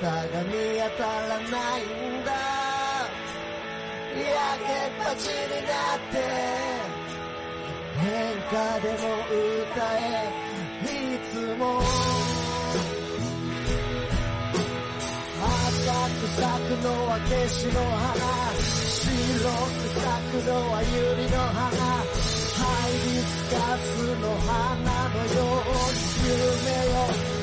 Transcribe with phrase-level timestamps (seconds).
[0.00, 2.30] さむ歌が見当たらないんだ。
[4.14, 4.30] 焼
[4.64, 5.32] けっぱちに
[5.66, 6.16] なって
[7.98, 8.06] 変
[8.42, 10.02] 化でも歌え
[10.84, 10.90] い
[11.30, 11.62] つも。
[15.40, 18.18] 赤く咲くのは夏至の花
[18.58, 21.66] 白く咲くのは百合の花
[22.58, 23.86] ハイビスカス
[24.20, 26.76] の花のように夢
[27.34, 27.37] を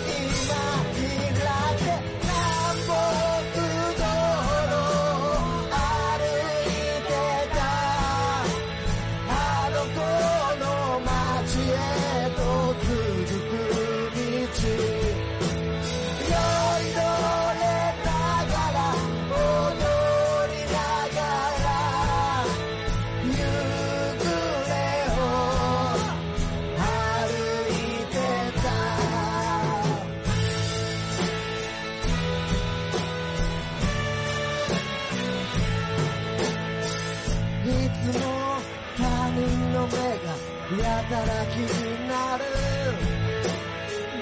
[41.09, 42.43] がやたら気になる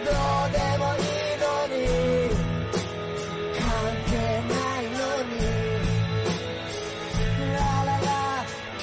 [0.03, 1.77] どうでもいいのに
[3.57, 3.61] 関
[4.05, 4.11] 係
[4.49, 5.35] ないのに。
[7.53, 8.07] ラララ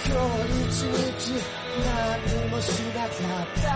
[0.06, 0.10] 今
[0.44, 1.44] 日一日
[1.84, 1.88] 何
[2.50, 3.66] もしなかった。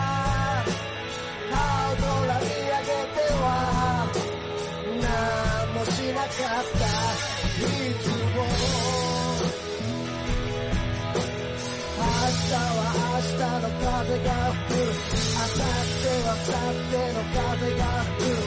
[1.50, 1.56] 青
[1.96, 3.44] 空見上げては
[5.02, 5.04] 何
[5.74, 8.13] もしなかった。
[13.64, 18.44] の風が吹く明後日は明後日の風が吹く。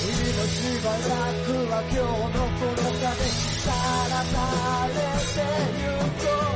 [0.00, 3.10] 今しばらくは今日のこの風。
[3.60, 3.74] さ
[4.10, 4.34] らさ
[4.88, 5.42] れて
[5.76, 5.90] ゆ
[6.24, 6.49] こう。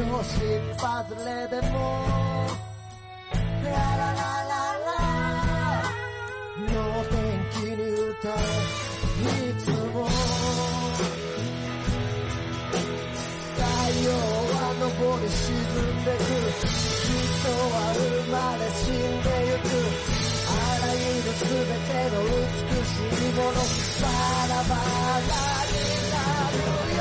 [0.00, 0.32] 調子
[0.78, 1.76] 外れでも。
[3.62, 4.56] ララララ
[4.86, 4.88] ラ。
[6.56, 6.72] の
[7.04, 7.12] 天
[7.52, 8.34] 気に歌え
[9.50, 10.08] いつも。
[13.56, 13.60] 太
[14.00, 14.08] 陽
[14.48, 14.88] は昇
[15.20, 16.24] り沈んでく。
[16.50, 18.00] 人は生
[18.32, 19.68] まれ死んでゆく。
[20.48, 22.40] あらゆる全ての美
[22.86, 23.52] しいもの。
[24.00, 24.08] バ
[24.48, 25.28] ラバラ
[25.68, 25.76] に
[26.10, 26.16] な
[26.50, 27.00] るよ。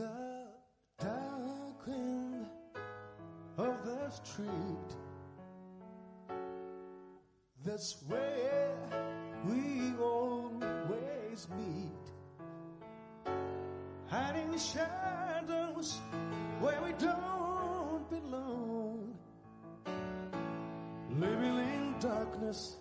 [0.00, 0.46] the
[0.98, 2.46] dark end
[3.58, 4.90] of the street.
[7.62, 8.76] That's where
[9.46, 12.06] we always meet.
[14.06, 15.98] Hiding shadows
[16.60, 19.18] where we don't belong.
[21.18, 22.76] Living in darkness.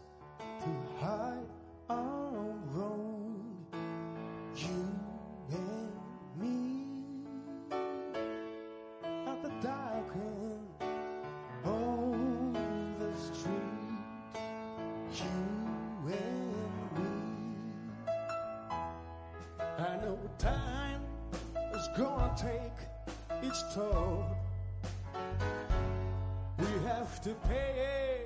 [27.09, 28.21] Have to pay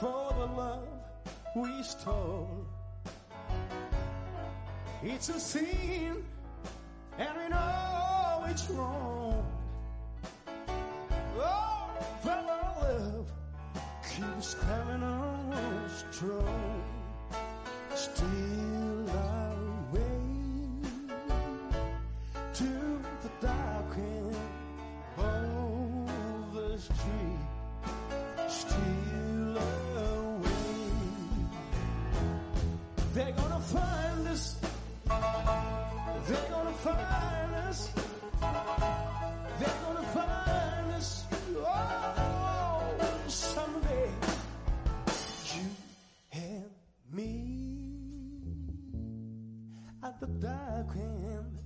[0.00, 0.88] for the love
[1.54, 2.66] we stole.
[5.02, 6.24] It's a sin,
[7.18, 9.46] and we know it's wrong.
[11.38, 11.90] Oh,
[12.24, 13.30] but our love
[14.10, 16.82] keeps coming on strong.
[17.94, 19.07] Still
[33.18, 34.54] They're gonna find us.
[36.28, 37.90] They're gonna find us.
[39.58, 41.26] They're gonna find us.
[41.56, 42.80] Oh,
[43.26, 44.10] someday.
[45.52, 45.66] You
[46.32, 46.70] and
[47.12, 47.32] me
[50.04, 51.58] at the dark end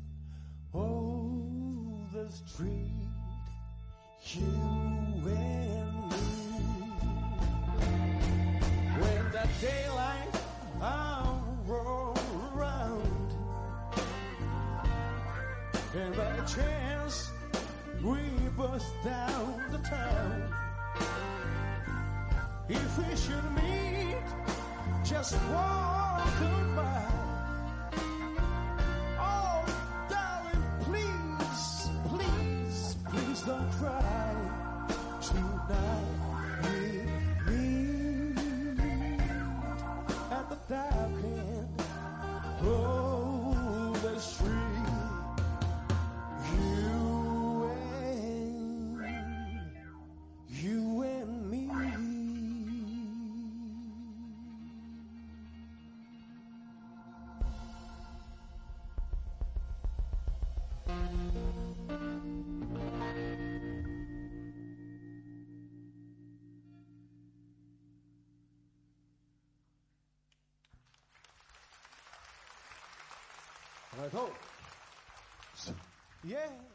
[0.73, 3.11] of the street.
[4.25, 6.02] You and
[16.43, 17.31] by chance.
[18.03, 18.19] We
[18.57, 20.55] bust down the town.
[22.69, 24.17] If we should meet
[25.05, 26.41] just walk
[26.77, 27.22] by
[74.03, 74.31] Right ho.
[76.25, 76.72] Yeah.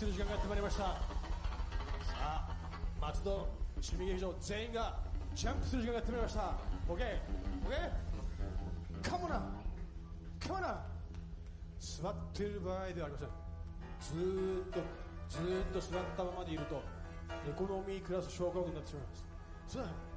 [0.00, 0.82] する時間がやってまいりました。
[0.82, 0.96] さ
[2.16, 2.56] あ
[3.02, 3.30] 松戸
[3.76, 4.96] 趣味劇場全員が
[5.34, 6.40] ジャンプする時間がやってまいりました
[6.88, 7.20] OKOK
[9.02, 9.42] カモナ
[10.40, 10.80] カモナ。
[11.78, 13.28] 座ってる場合ではありません。
[14.00, 14.80] ずーっと
[15.28, 16.82] ずーっと座ったままでいると
[17.46, 19.24] エコノミークラス症候群になってしまいます。
[19.68, 20.09] さあカ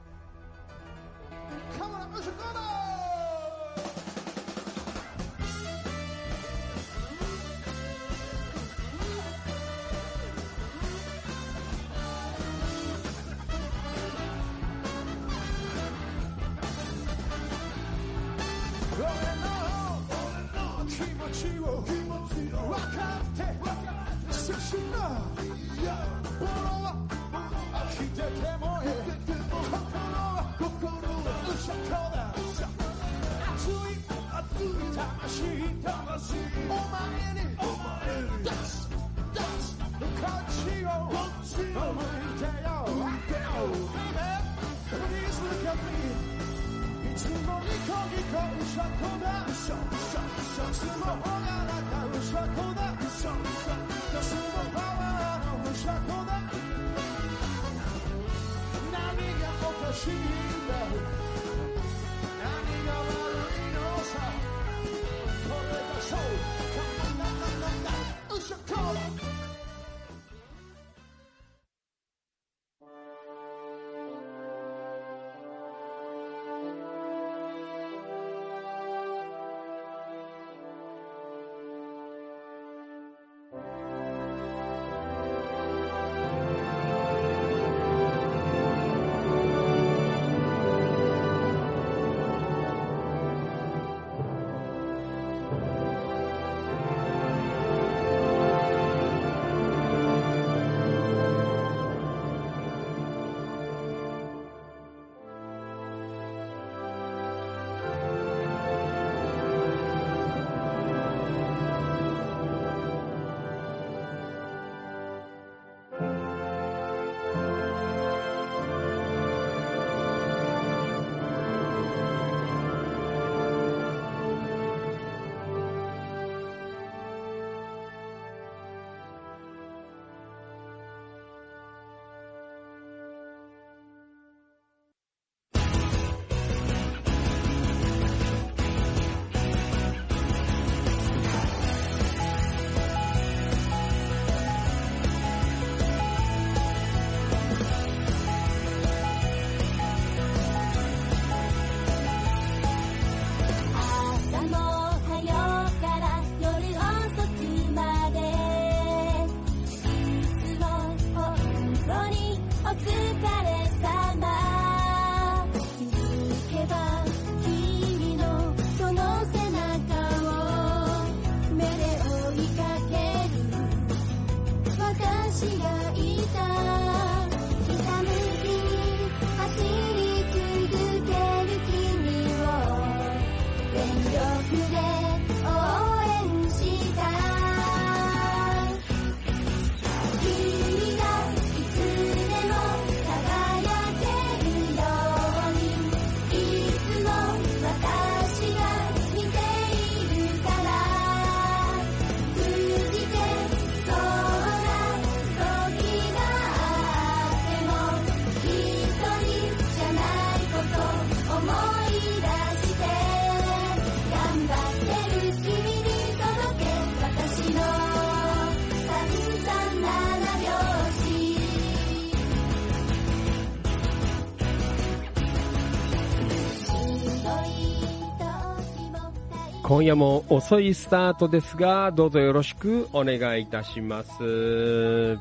[229.73, 235.17] 今夜も遅いスタートですが、どうぞよろしくお願いいたします。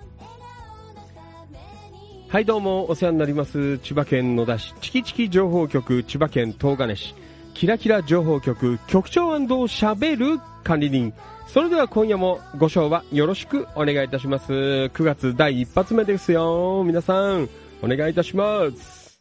[2.29, 3.79] はい、どうもお世話になります。
[3.79, 7.15] 千葉県野田市チキチキ情報局千葉県東金市
[7.55, 11.15] キラキラ情報局局長しゃべる管理人。
[11.47, 14.53] それでは今夜もご賞はよろしくお願いいたします。
[14.53, 16.85] 9月第一発目ですよ。
[16.85, 17.49] 皆さん、
[17.81, 19.19] お願いいたします。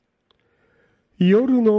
[1.20, 1.72] 夜の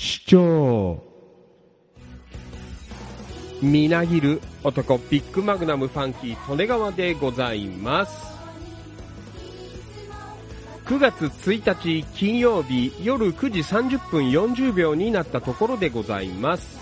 [0.00, 1.02] 市長。
[3.60, 8.38] みなぎる男ビッグマグナムファンキー利根川でございます。
[10.84, 16.78] 9月1日金曜日夜9時30分40秒になったところでございます。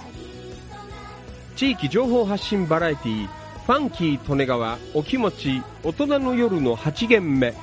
[1.56, 7.54] 地域情報発信バラエティファンキー利根川お気持ち大人の夜の8限目。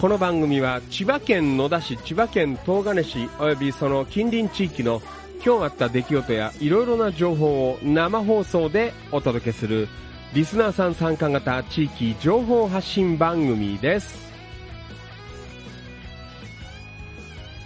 [0.00, 5.02] この番組は千葉県野田市、千葉県東金市およびその近隣地域の
[5.44, 9.88] 今日あった出来事やいろいろな情報を生放送でお届けする
[10.34, 14.32] リスナーさん参加型地域情報発信番組です。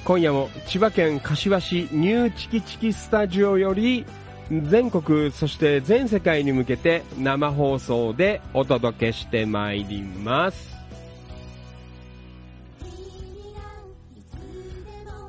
[0.07, 4.07] 今夜も千葉県柏市ニューチキチキスタジオより
[4.51, 10.72] 全国そして全世界に向けて生放送でお届けしてまいります。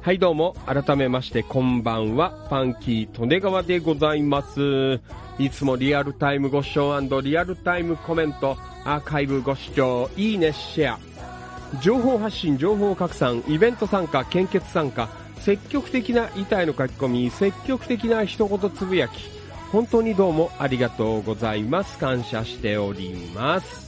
[0.04, 5.00] はいどうも、改めましてこんばんは、ファンキー利根川でございます。
[5.40, 11.00] いつもリアルタイムご視聴リアルタイムコメント、アーカイブご視聴、いいね、シェア。
[11.80, 15.08] 情報発信、情報拡散、イベント参加、献血参加、
[15.40, 19.14] 積極的な遺体の書き込み、積極的な一言つぶやき、
[19.72, 21.98] 本当にどうもありがとうございます。
[21.98, 23.83] 感謝しております。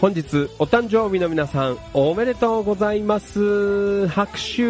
[0.00, 4.08] 本日お誕生日の皆さんおめでとうございます。
[4.08, 4.62] 拍手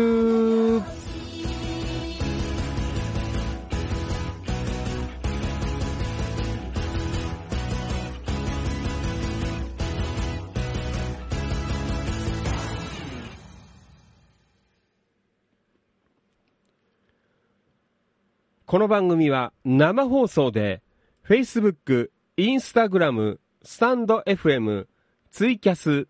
[18.66, 20.82] この番組は生放送で
[21.24, 24.86] Facebook、Instagram、スタンド FM、
[25.30, 26.08] ツイキャス、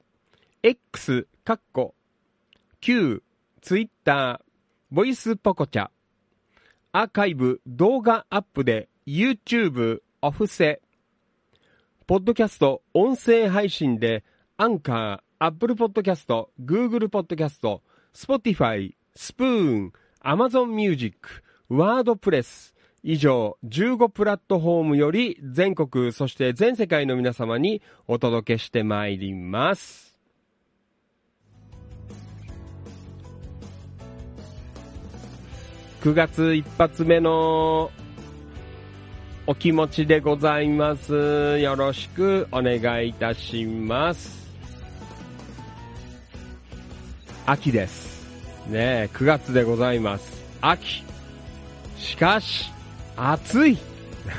[0.63, 1.95] X、カッコ、
[2.81, 3.23] Q、
[3.61, 4.41] ツイッター、
[4.91, 5.91] ボイスポコチャ、
[6.93, 10.81] アーカイブ、動画アップで YouTube、オフセ、
[12.07, 14.25] ポッドキャスト、音声配信で
[14.57, 17.83] アンカー、アップルポッドキャスト、Google ポッドキャスト、
[18.15, 19.93] Spotify、スプーン、
[20.25, 30.11] Amazon Music、ワードプレス、以上15プラットフォームより全国そして全世界の皆様にお届けしてまいります。
[36.03, 37.91] 9月一発目の
[39.47, 41.59] お気持ちでございます。
[41.59, 44.49] よろしくお願いいたします。
[47.45, 48.27] 秋です。
[48.69, 50.43] ねえ、9月でございます。
[50.61, 51.03] 秋。
[51.99, 52.71] しかし、
[53.21, 53.79] 暑い。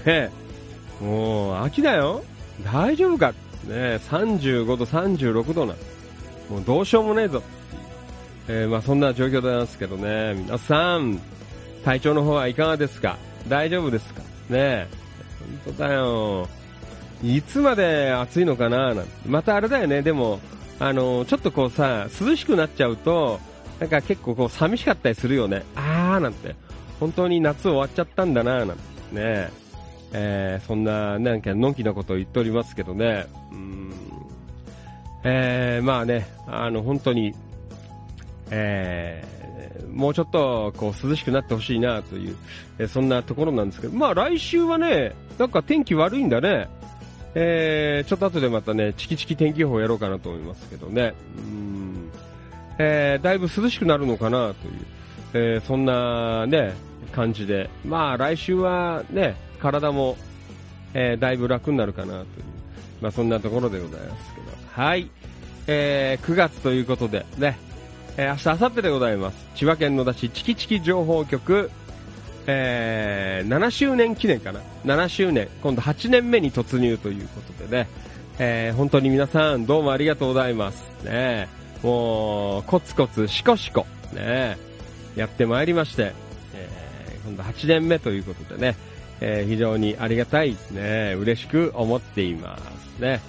[0.06, 0.32] ね
[1.00, 2.24] もう、秋だよ。
[2.63, 3.32] 大丈夫か？
[3.67, 5.74] ね35度、36度な。
[6.50, 7.41] もうどうしようもねえぞ。
[8.48, 10.34] えーまあそんな状況でございますけどね。
[10.36, 11.20] 皆さん、
[11.86, 13.17] 体調の方はいかがですか？
[13.48, 14.22] 大丈夫ですか？
[14.50, 14.88] ね。
[15.65, 16.48] 本当だよ。
[17.24, 19.12] いつまで暑いのかななんて。
[19.28, 20.02] またあれだよね。
[20.02, 20.39] でも、
[20.80, 23.39] あの、ちょっとこうさ、涼しくなっちゃうと、
[23.80, 25.63] なんか結構こう寂しかったりするよね。
[25.76, 26.56] あーなんて。
[27.02, 29.50] 本当に夏終わっちゃったんだななんてね。
[30.14, 33.26] えーそんな、なんか、のんきなことを言っておりますけどね。
[33.52, 33.94] うん。
[35.24, 37.34] えーまあね、あの、本当に、
[38.50, 39.32] えー
[39.92, 42.36] もうちょっと、こう、涼しくなってほしいな、という、
[42.80, 46.68] えーそんなところなんですけど、まあ来週はね、なんか天気悪いんだね。
[47.34, 51.14] えーちょっと後でまたね、チキチキ天気予報やろうかなと思いますけどね。
[51.38, 52.12] うん。
[52.78, 56.74] えーだいぶ涼しくなるのかな、という、えーそんなね、
[57.12, 57.69] 感じで。
[57.86, 60.17] まあ来週はね、体も、
[60.93, 62.26] えーだいぶ楽になるかな、という、
[63.02, 64.47] まあそんなところでございますけど。
[64.71, 65.10] はい。
[65.67, 67.58] えー9月ということで、ね、
[68.17, 69.47] えー明日、明後日でございます。
[69.56, 71.69] 千葉県野田市チキチキ情報局、
[72.47, 74.62] えー7周年記念かな。
[74.86, 75.47] 7周年。
[75.62, 77.88] 今度8年目に突入ということでね。
[78.39, 80.84] えー本当に皆さんどうもありがとうございます。
[81.04, 81.47] ね
[81.84, 84.58] もう、コツコツ、シコシコ、ね
[85.15, 86.13] やってまいりまして、
[87.26, 88.76] 今度8年目ということでね、
[89.22, 93.22] えー非常にありがたい、ね、嬉しく思っていますね。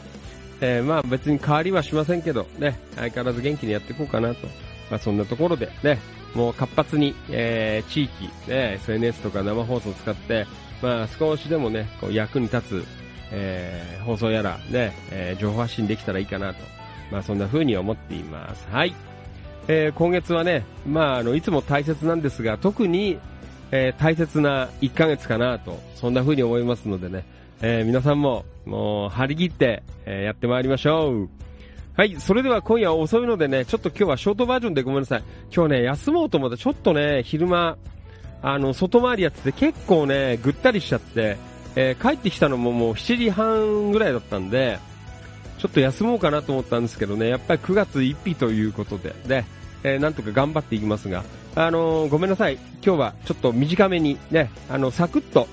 [0.61, 4.47] えーまあ別に変わりはしませんけど、ね、相変わらず元気にやっていこうかなと。
[4.91, 5.99] まあそんなところで、ね、
[6.35, 10.47] もう活発に、えー地域、ね、SNS とか生放送を使って、
[10.83, 12.85] まあ少しでもね、こう役に立つ、
[13.31, 16.61] えー放送やら、ね、えー情報発信できたらいいかなと。
[17.11, 18.67] まあそんな風に思っています。
[18.71, 18.95] はい。
[19.69, 23.19] えー今月はね、まああの、いつも大切なんですが、特に、
[23.73, 27.25] えー大切な1ヶ月かなと、そんな風に思いますのでね、
[27.63, 31.29] えー皆さんも、もう、張り切って、えーやってまいりましょう。
[31.95, 35.23] はい、それでは今夜遅いのでね、ちょっと今日はショートバージョンでごめんなさい。
[35.55, 37.77] 今日ね、休もうと思って、ちょっとね、昼間、
[38.43, 41.37] あの、外回りやってて結構ね、ぐったりしちゃって、
[41.75, 44.79] えー帰ってきたのももう7時半ぐらいだったんで、
[45.59, 49.47] ちょっと休もうかなと思ったんですけどね、やっぱり9月1日ということで、ね、
[49.85, 52.55] えーなんとか頑張っていきますが、あのーごめんなさい。
[52.85, 55.49] 今日はちょっと短めにね、あの、サクッと、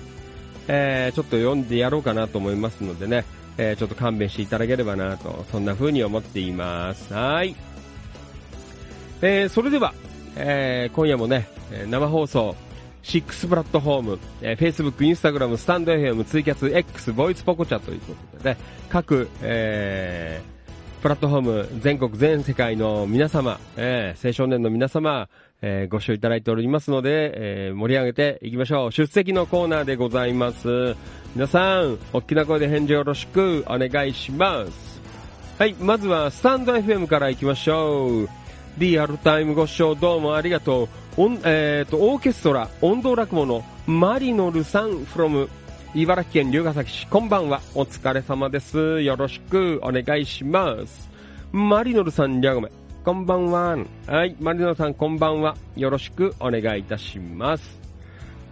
[0.67, 3.25] えーちょっと読んでやろうかなと思いますのでね、
[3.57, 7.13] えーちょっと勘弁していただければなと、そんな風に思っています。
[7.13, 7.55] はい。
[9.21, 9.93] えーそれでは、
[10.35, 12.55] えー今夜もね、え生放送、
[13.03, 18.57] 6プラットフォーム、えー Facebook、Instagram、スタンド FM、ツイキャス、X、ボイスポコチャということでね、
[18.89, 20.58] 各、えー
[21.01, 25.29] プラットフォーム、全国全世界の皆様、えー青少年の皆様、
[25.61, 28.91] えーご視聴いただいておりますので、えー盛り上げていきましょう。
[28.91, 30.95] 出席のコーナーでございます。
[31.35, 34.99] 皆さん、大きな声で返事よろしくお願いします。
[35.57, 38.29] はい、まずはスタンド FM から行きましょう。
[38.77, 40.89] リアルタイムご視聴どうもありがとう。
[41.15, 45.47] おんえーと、オーケストラ、音頭落語のマリノルさん from
[45.95, 47.61] 茨城県龍ヶ崎市、こんばんは。
[47.73, 49.01] お疲れ様です。
[49.01, 51.09] よろしくお願いします。
[51.51, 52.69] マリノルさん、りゃごめ。
[53.03, 53.75] こんばんは。
[54.05, 55.57] はい、マリノルさん、こんばんは。
[55.75, 57.79] よろしくお願いいたします。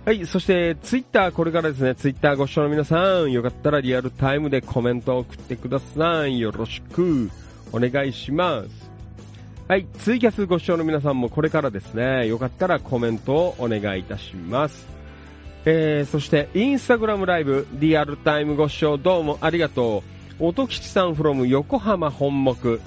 [0.03, 6.39] はい、そして、ツイッター、これからですね、ツイッターご視聴の皆さん、よかったらリアルタイムでコメントを送ってください。
[6.39, 7.29] よろしく
[7.71, 8.89] お願いします。
[9.67, 14.96] はい、ツイキャスご視聴の皆さんもこれからですね、よかったらコメントをお願いいたします。
[15.69, 20.01] えー、そして、インスタグラムライブ、リアルタイムご視聴どうもありがと
[20.39, 20.45] う。
[20.45, 22.79] 音吉さん from 横浜本木。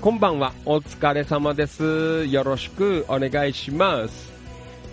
[0.00, 2.26] こんばんは、お疲れ様です。
[2.26, 4.32] よろしくお願いします。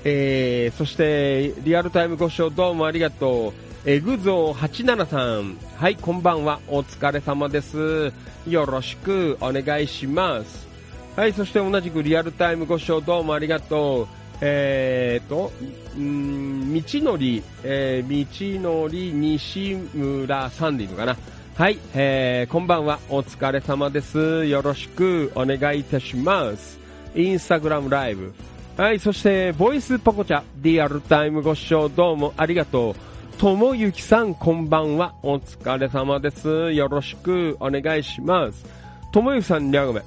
[0.04, 3.90] えー、そして、リアルタイムご視聴どうもありがとう。
[3.90, 5.58] エグゾー87さん。
[5.78, 6.60] はい、こんばんは。
[6.68, 8.14] お疲れ様です。
[8.48, 10.68] よろしくお願いします。
[11.16, 14.21] はい、そして同じくリアルタイムご視聴どうもありがとう。
[14.42, 15.52] えーと、
[15.96, 21.16] うん、道のり、えー、道のり西村さんでいいのかな？
[21.56, 23.00] はい、えー、こんばんは。
[23.10, 24.46] お疲れ様です。
[24.46, 26.80] よろしくお願いいたします。
[27.16, 28.34] インスタグラムライブ。
[28.78, 32.96] はい、そして、ボイスポコチャ、リアルタイムご視聴どうもありがとう。
[33.38, 35.14] ともゆきさん、こんばんは。
[35.22, 36.72] お疲れ様です。
[36.72, 38.66] よろしくお願いします。
[39.12, 40.02] ともゆきさん、りゃごめ。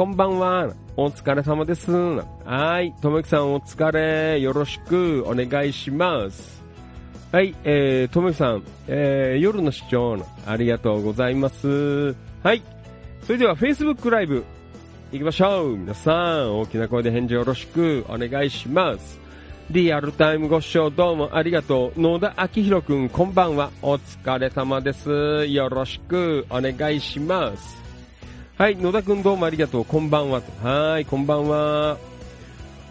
[0.00, 0.72] こんばんは。
[0.96, 1.92] お疲れ様です。
[1.92, 4.40] はい、ともゆきさん、お疲れ。
[4.40, 6.64] よろしくお願いします。
[7.30, 12.16] はい、えー、ともゆきさん、えー、夜の視聴、ありがとうございます。
[12.42, 12.62] はい、
[13.26, 14.42] それでは Facebook ライブ、
[15.12, 15.76] 行きましょう。
[15.76, 19.20] 皆さん、大きな声で返事よろしくお願いします。
[19.70, 22.00] リアルタイムご視聴どうもありがとう。
[22.00, 23.70] 野田明宏くん、こんばんは。
[23.82, 25.44] お疲れ様です。
[25.44, 27.79] よろしくお願いします。
[28.60, 29.84] はい、野田くんどうもありがとう。
[29.86, 30.42] こんばんは。
[30.62, 31.96] はい、こんばんは。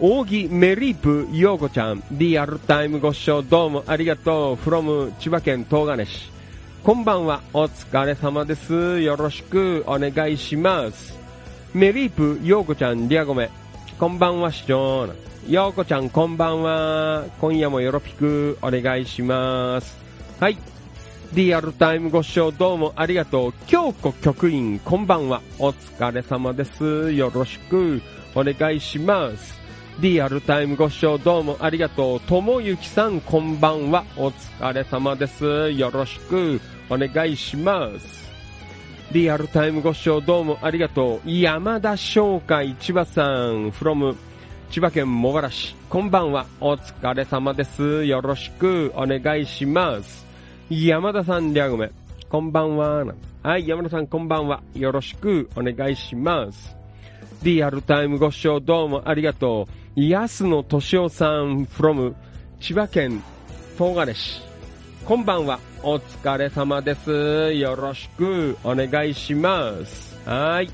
[0.00, 4.54] 扇メリープ陽子ちゃん、リアルタイムご視聴どうもありがとう。
[4.56, 6.28] from 千葉県東金市。
[6.82, 7.40] こんばんは。
[7.52, 9.00] お疲れ様です。
[9.00, 11.16] よろしくお願いします。
[11.72, 13.48] メリープ陽子ちゃん、リアゴメ。
[13.96, 15.08] こんばんは、市長。
[15.48, 17.26] 陽子ちゃん、こんばんは。
[17.40, 19.96] 今夜もよろぴくお願いします。
[20.40, 20.58] はい。
[21.32, 23.52] リアルタイムご視聴どうもありがとう。
[23.68, 25.40] 京子局員、こんばんは。
[25.60, 27.12] お疲れ様です。
[27.12, 28.02] よろしく
[28.34, 29.60] お願いします。
[30.00, 32.20] リアルタイムご視聴どうもありがとう。
[32.22, 34.04] ともゆきさん、こんばんは。
[34.16, 35.70] お疲れ様です。
[35.70, 38.28] よろしくお願いします。
[39.12, 41.30] リアルタイムご視聴どうもありがとう。
[41.30, 44.16] 山田商会千葉さん、from
[44.68, 45.76] 千葉県茂原市。
[45.88, 46.46] こんばんは。
[46.60, 48.04] お疲れ様です。
[48.04, 50.29] よろしくお願いします。
[50.70, 51.90] 山田さん、りゃごめ。
[52.28, 53.04] こんばんは。
[53.42, 54.62] はい、山田さん、こんばんは。
[54.72, 56.76] よろしくお願いします。
[57.42, 60.00] リアルタイムご視聴どうもありがとう。
[60.00, 62.14] 安野敏夫さん from
[62.60, 63.20] 千葉県
[63.76, 64.42] 東金市。
[65.04, 65.58] こんばんは。
[65.82, 67.52] お疲れ様です。
[67.54, 70.16] よろしくお願いします。
[70.24, 70.70] はい。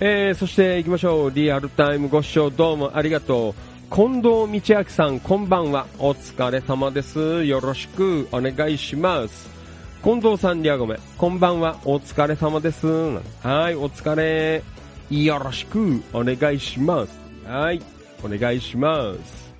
[0.00, 1.30] えー、そして行きましょう。
[1.30, 3.67] リアルタイムご視聴どうもありがとう。
[3.90, 5.86] 近藤道明さん、こんばんは。
[5.98, 7.44] お疲れ様です。
[7.44, 9.48] よろしくお願いします。
[10.04, 11.78] 近藤さん、リアゴメ、こんばんは。
[11.84, 12.86] お疲れ様です。
[12.86, 14.62] はい、お疲れ。
[15.10, 17.18] よろしくお願いします。
[17.46, 17.82] はい、
[18.22, 19.54] お願いします。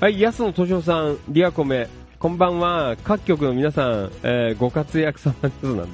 [0.00, 2.96] はい、安野敏夫さん、リアコメ、こんばんは。
[3.04, 5.88] 各局の皆さん、えーご活躍様ですなんで、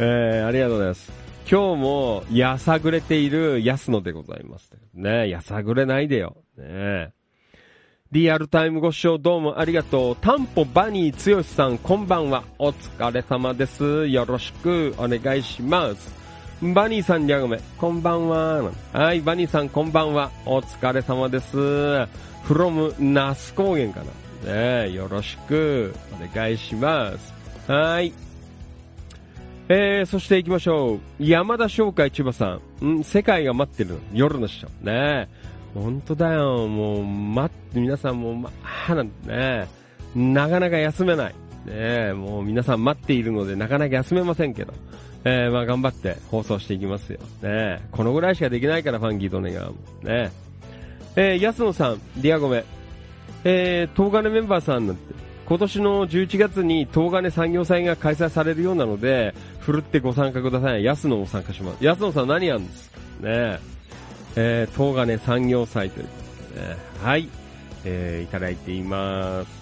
[0.00, 1.12] えーありがとうございます。
[1.50, 4.72] 今日も、やさぐれている安野でございます。
[4.92, 6.36] ねやさぐれないでよ。
[6.60, 7.12] ねえ
[8.12, 10.16] リアルタイムご視聴どうもありがとう。
[10.16, 12.42] タンポバニーつよしさん、こんばんは。
[12.58, 14.08] お疲れ様です。
[14.08, 16.12] よろしくお願いします。
[16.60, 18.72] バニーさん、リャゴメ、こんばんは。
[18.92, 20.32] はい、バニーさん、こんばんは。
[20.44, 21.56] お疲れ様です。
[21.56, 24.00] from 那須高原か
[24.44, 24.52] な。
[24.52, 27.32] ねよろしくお願いします。
[27.70, 28.12] はい。
[29.68, 31.00] えー、そして行きましょう。
[31.20, 32.98] 山田商会千葉さん。
[32.98, 33.04] ん？
[33.04, 34.00] 世界が待ってる。
[34.12, 34.66] 夜の師匠。
[34.82, 35.28] ね
[35.74, 36.66] 本当だよ。
[36.66, 38.50] もう、待って、皆さんもう、ま
[38.88, 39.68] あ、なんてね。
[40.14, 41.34] なかなか休めない。
[41.66, 44.72] ねもう皆さん待っているので、なかなか休めませんけど。
[45.24, 47.20] えー、まあ頑張って放送していきますよ。
[47.42, 49.74] ねこのぐらいしかできないから、ファンキーとネガーも。
[50.02, 50.32] ね
[51.16, 52.64] えー、安野さん、ディアゴメ。
[53.44, 55.14] えー、東金メンバーさんなんて、
[55.46, 60.84] 今年の11月に東金産業祭が開催されるようなので、ふるってご参加ください。
[60.84, 61.84] 安野も参加します。
[61.84, 63.28] 安野さん何やるんですか？
[63.28, 63.58] ね
[64.36, 66.12] えー、東金産業祭というこ
[66.54, 67.28] とでね、はい、
[67.84, 69.60] えー、いただいています。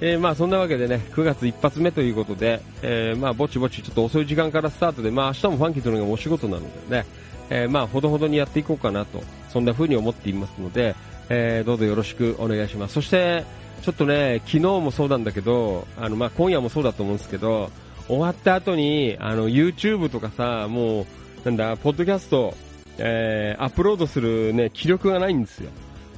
[0.00, 7.06] えー、まあそんなわけでね、9月一発目ということで、えー、まあぼちぼちちょっと遅い時間からスタートで、まあ明日もファンキーというのがお仕事なのでね、
[7.48, 10.94] えー、まあほどほどにやっていこうかなと、そんな風に思っていますので、
[11.30, 12.94] えー、どうぞよろしくお願いします。
[12.94, 13.44] そして、
[13.82, 17.70] ちょっとね、昨日もそうなんだけど、あの、まあ今夜もそうだと思うんですけど、
[18.06, 21.06] 終わった後に、あの、YouTube とかさ、もう、
[21.44, 22.54] なんだ、ポッドキャスト、
[22.98, 25.70] えー、アップロードするね、気力がないんですよ。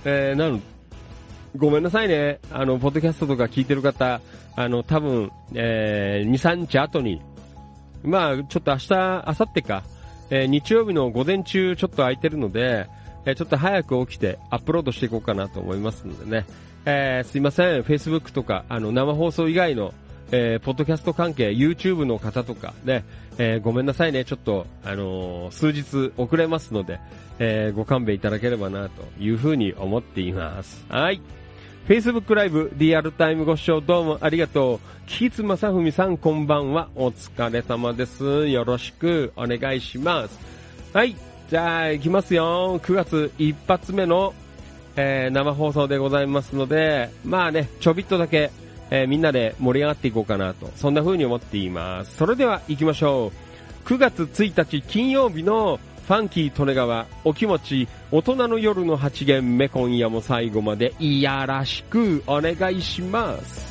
[0.04, 0.60] えー、なの、
[1.56, 2.40] ごめんなさいね。
[2.52, 4.20] あの、ポッドキャストとか聞いてる方、
[4.56, 7.20] あの、多分、えー、2、3日後に、
[8.02, 9.82] まあ、ちょっと明日、明後日か、
[10.30, 12.86] えー日曜日の午前中ちょっと空いてるので、
[13.24, 16.46] えーちょっと早く起きてアップロードしていこうかなと思いますのでね。
[16.84, 19.94] えーすいません、Facebook とか、あの、生放送以外の、
[20.30, 23.04] えーポッドキャスト関係、YouTube の方とかね、
[23.38, 27.00] えーごめんなさいね、ちょっと、あのー数日遅れますので、
[27.38, 30.84] えーご勘弁いただければな、というふうに思っています。
[30.88, 31.20] はい。
[31.88, 34.80] Facebook ライブリアルタイムご視聴どうもありがとう。
[35.06, 36.88] キツマサフミさんこんばんは。
[36.96, 38.46] お疲れ様です。
[38.48, 40.38] よろしくお願いします。
[40.92, 41.16] はい。
[41.48, 42.78] じゃあ行きますよ。
[42.80, 44.34] 9月一発目の、
[44.96, 48.50] えー生放送でございますので、まあね、ちょびっとだけ、
[48.90, 52.16] えーみんなで盛り上がっていこうかなと、そんな風に思っています。
[52.16, 53.32] それでは行きましょ
[53.84, 53.88] う。
[53.88, 63.67] 9月1日金曜日のファンキー利根川お気持ち大人の夜の8限目今夜も最後までいやらしくお願いします。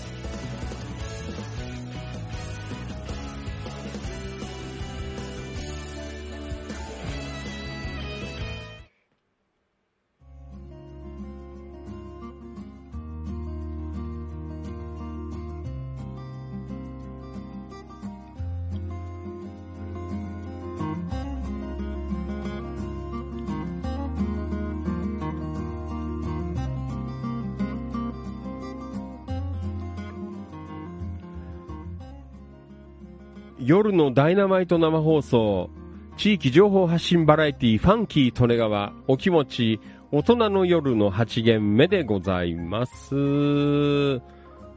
[33.68, 35.70] 夜のダイナマイト生放送、
[36.16, 44.22] 地域情報発信バラエティファンキー利根川、お気持ち、大人の夜の8限目でございます。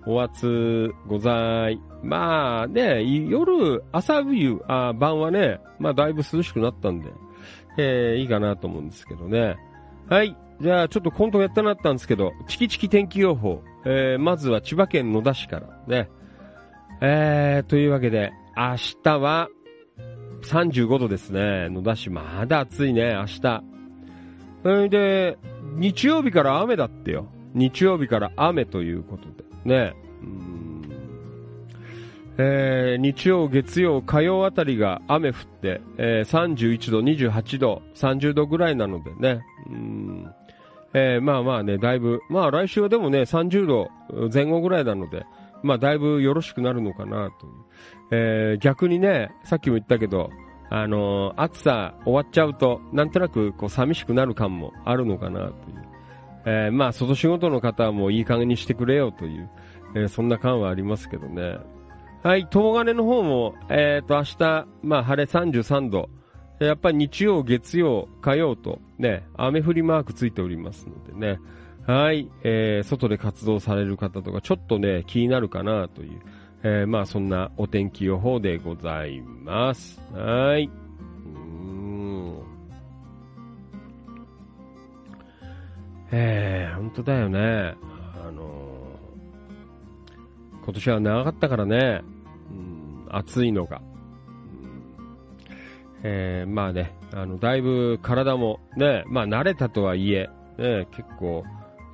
[0.04, 1.80] お暑ござい。
[2.02, 7.12] まあね、夜、朝冬、あ晩はね、まあだいぶ涼しくなったんで、
[7.78, 9.54] えー、いいかなと思うんですけどね。
[10.08, 10.36] はい。
[10.60, 13.62] じゃあちょっとコントやったなったんですけど、チキチキ天気予報。
[13.84, 16.10] えー、まずは千葉県野田市からね。
[17.00, 19.48] えー、というわけで、明日は
[20.42, 21.68] 35度ですね。
[21.68, 23.62] 野田市まだ暑いね、明日。
[24.62, 25.38] それで、
[25.76, 27.26] 日曜日から雨だってよ。
[27.54, 29.44] 日曜日から雨ということで。
[29.64, 29.94] ね。
[30.22, 30.70] うん
[32.38, 39.42] えー、日曜、月曜、火曜あたりが雨降って、えー、31度、28度、30度ぐらいなのでね。
[39.68, 40.34] うん
[40.92, 43.90] えーまあまあね、だいぶ、まあ来週はでもね、30度
[44.32, 45.24] 前後ぐらいなので、
[45.62, 47.52] まあだいぶよろしくなるのかなという。
[48.10, 50.30] えー逆にね、さっきも言ったけど、
[50.70, 55.52] あのー暑さ終わっちゃうと、なんとなくこう寂しくなる感もあるのかなという。
[56.46, 59.50] えーまあ外仕事の方はもういい加減にしてくれよという、
[59.94, 61.58] えーそんな感はありますけどね。
[62.22, 66.10] はい、東金の方も、えっ、と明日、まあ晴れ33度、
[66.58, 71.40] やっぱり日曜、月曜、火曜とね、雨降りマークついておりますのでね、
[71.86, 76.20] はい、えー、外で活動される方とか、ちょっとね、気になるかなという、
[76.62, 80.00] えー、まあそんなお天気予報でございます。
[80.12, 80.70] はい。
[86.12, 87.38] えー、本当だよね。
[87.40, 92.02] あのー、今年は長かったからね、
[92.50, 93.80] うん、暑いのが。
[96.02, 101.44] えー、まあね、あの、だいぶ体もね、まあ慣れたとはいえ、ね、結構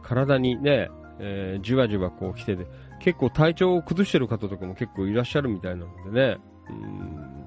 [0.03, 2.67] 体にね、えー、じわじわこう来てて、
[3.01, 7.47] 結構体調を崩してる方とかも結構いらっしゃるみたいなのでね、うん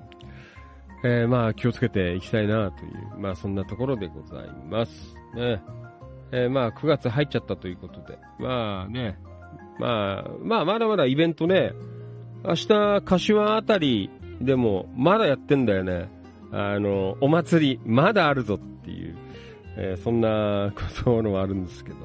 [1.04, 5.16] えー、まあ気をつけていきたいなという、まあそんなところでございます。
[5.36, 5.62] ね。
[6.32, 9.18] えー、まあ9月入っちゃったということで、まあね、
[9.80, 11.74] まあ、まあまだまだイベントね、
[12.44, 14.10] 明日柏あたり
[14.42, 16.10] でもまだやってんだよね。
[16.52, 19.16] あの、お祭り、まだあるぞっていう、
[19.78, 21.98] えー、そんなこともあるんですけど。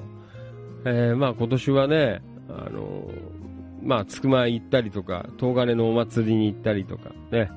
[0.87, 3.09] えー、まあ今年はね、あの、
[3.85, 7.51] まあ、つくま行ったりとか、東金のお祭りに行ったりとか、ね、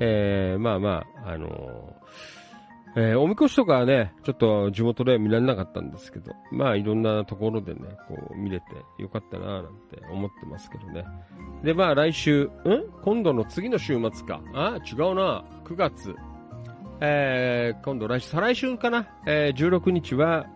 [0.00, 1.96] えー、まあまあ、あの
[2.94, 8.66] えー、おみこしとかはね、ちょっと地元では見られなかったんですけど、まあいろんなところでね、こう見れて
[8.98, 11.06] よかったなぁなんて思ってますけどね。
[11.64, 12.50] で、まあ来週、ん？
[13.02, 14.42] 今度の次の週末か。
[14.52, 15.42] あ違うな。
[15.64, 16.14] 9月。
[17.00, 19.08] えー、今度来週、再来週かな。
[19.26, 20.46] えー、16日は、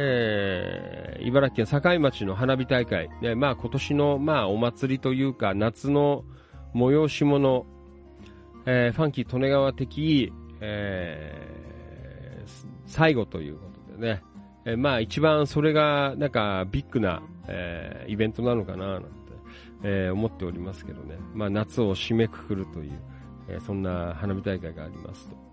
[0.00, 3.10] えー、茨城県境町の花火大会。
[3.20, 6.24] ね、まあ今年の、まあお祭りというか、夏の
[6.72, 7.66] 催し物、
[8.64, 12.48] えー、ファンキー利根川的、えー、
[12.86, 14.22] 最後ということでね。
[14.66, 19.08] え、まあ一番それがなんかビッグな、え、イベントなのかななんて、
[19.82, 21.18] え、思っておりますけどね。
[21.34, 22.92] まあ夏を締めくくるという、
[23.48, 25.47] え、そんな花火大会がありますと。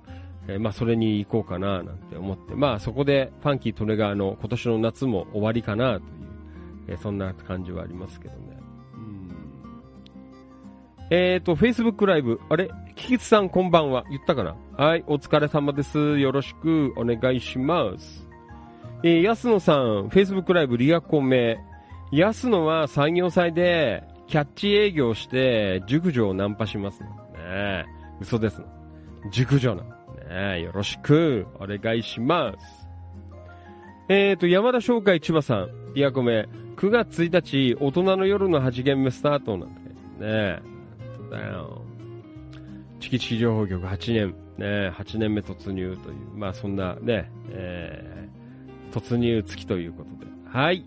[0.48, 6.04] えー、まあそれに行こうかななんて思って、まあそこでファンキー・トレガーの今年の夏も終わりかなという、
[6.90, 8.56] えー、そんな感じはありますけどね。
[11.12, 12.72] えっ、ー、と、Facebook ライブ、あれ？
[12.96, 14.06] キキツさんこんばんは。
[14.10, 14.56] 言ったかな？
[14.76, 16.18] はい、お疲れ様です。
[16.18, 18.28] よろしくお願いします。
[19.04, 21.60] えー、安野さん、Facebook ライブリアコメ。
[22.12, 27.86] 安野は産業祭でキャッチ営業して熟女をナンパしますね。
[28.20, 28.64] 嘘です。
[29.32, 29.84] 熟女な。
[30.36, 32.90] ね、よろしくお願いします。
[34.10, 39.82] えーと、山田商会千葉さん、いやごめん、9月1日、大人の夜の8限目スタートなんだ
[40.20, 40.60] ね。
[41.18, 41.82] そうだよ。
[43.00, 50.32] チキチキ情報局8年、ね、8年目突入という、まあそんなね、えー、突入月ということで。
[50.50, 50.86] はい。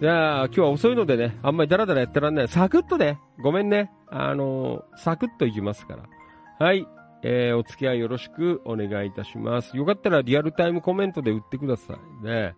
[0.00, 2.48] じゃあ、今日は遅いのでね、あんまりダラダラやってらんない。
[2.48, 3.90] サクッとね、ごめんね。
[4.06, 6.64] あのー、サクッといきますから。
[6.64, 6.86] はい。
[7.22, 9.76] えー、お付き合いよろしくお願いいたします。
[9.76, 12.54] よかったらリアルタイムコメントで打ってくださいね。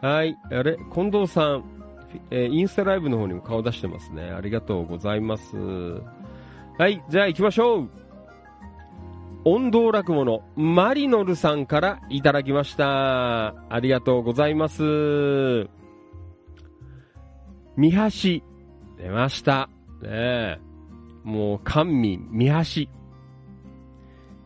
[0.00, 0.36] はい。
[0.50, 1.64] あれ、近藤さん、
[2.30, 4.30] えー、インスタライブの方にも顔出してますね。
[4.30, 5.56] ありがとうございます。
[5.56, 7.02] はい。
[7.10, 7.90] じゃあ行きましょう。
[9.44, 13.54] 音頭落語のマリノルさんからいただきました。
[13.72, 15.68] ありがとうございます。
[17.76, 18.42] 三橋、
[18.98, 19.70] 出ました。
[20.02, 20.58] ね
[21.24, 22.99] もう、官民、三橋。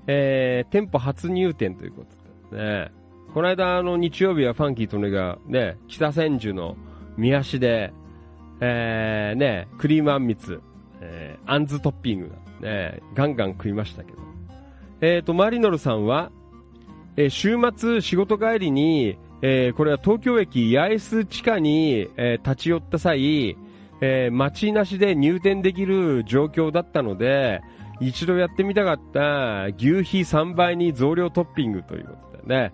[0.07, 2.05] えー、店舗初入店というこ
[2.51, 2.93] とでね。
[3.33, 6.77] この間、あの、日曜日はファンキーとねが、ね、北千住の
[7.17, 7.93] 宮市で、
[8.61, 10.61] えー、ね、クリームあんみつ、
[11.01, 14.19] えー、あんずトッピング、ね、ガンガン食いましたけど。
[15.01, 16.31] えっ、ー、と、マリノルさんは、
[17.17, 23.57] えー、週末仕事帰りに、えー、これは東京駅八重洲地下に、えー、立ち寄った際、
[24.01, 27.61] えー、待ちなしで入店できる状況だったので、
[28.00, 32.72] 一度やってみたかった牛皮3倍に増量トッピングということでね。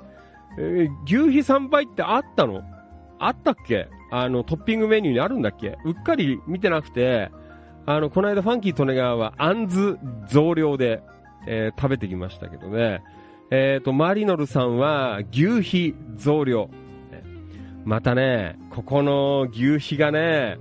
[0.59, 2.63] えー、牛皮3倍ってあったの？
[3.19, 3.89] あったっけ？
[4.11, 5.79] あの、トッピングメニューにあるんだっけ？
[5.85, 7.31] うっかり見てなくて、
[7.87, 11.03] あの、この間ファンキー利根川はあんず増量で、
[11.47, 13.03] えー、食べてきましたけどね。
[13.51, 16.71] えっ、ー、と、マリノルさんは牛皮増量。
[17.85, 20.59] またね、ここの牛皮がね、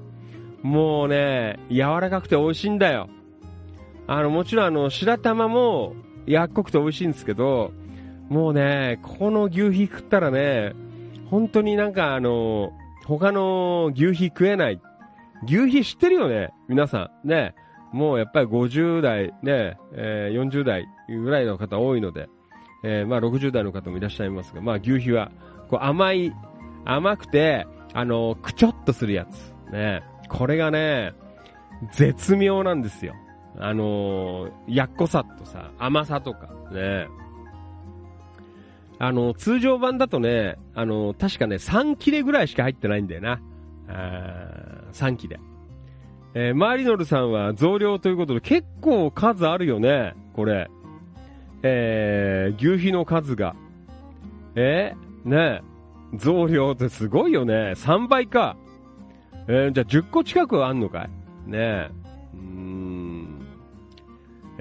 [0.61, 3.09] もうね、柔らかくて美味しいんだよ。
[4.11, 5.93] あの、もちろんあの、白玉も、
[6.25, 7.71] やっこくて美味しいんですけど、
[8.27, 10.73] もうね、この牛皮食ったらね、
[11.29, 12.71] 本当になんかあの、
[13.05, 14.81] 他の牛皮食えない。
[15.45, 16.49] 牛皮知ってるよね？
[16.67, 17.27] 皆さん。
[17.27, 17.53] ね。
[17.93, 22.29] もうやっぱり50代、ね、えー、40代ぐらいの方多いので、
[22.83, 25.31] えー、まあ60代の方もいらっしゃいますが、まあ牛皮は、
[25.69, 26.33] こう甘い、
[26.83, 29.53] 甘くて、あの、くちょっとするやつ。
[29.71, 30.01] ね。
[30.29, 31.13] これがね、
[31.91, 33.13] 絶妙なんですよ。
[33.59, 37.07] あのー、やっこさとさ、甘さとか、ね。
[38.97, 43.39] あの、通常版だとね、あの、確かね、3切れぐらいしか入ってないんだよな。
[43.87, 45.39] あ3切れ。
[46.35, 50.69] えー、マリノルさんは増量ということで結構数あるよね、これ。
[51.63, 53.55] えー、牛皮の数が。
[54.55, 55.61] えー、ね
[56.15, 57.73] 増量ってすごいよね。
[57.75, 58.57] 3倍か。
[59.47, 61.03] えー、じゃあ10個近くあんのか
[61.47, 61.49] い？
[61.49, 62.08] ねうーん。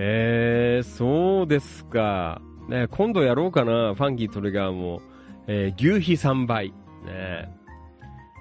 [0.01, 2.41] えー、そうですか。
[2.69, 5.03] ね今度やろうかな、ファンキートリガーも。
[5.49, 6.69] えー、牛皮3倍。
[7.05, 7.53] ね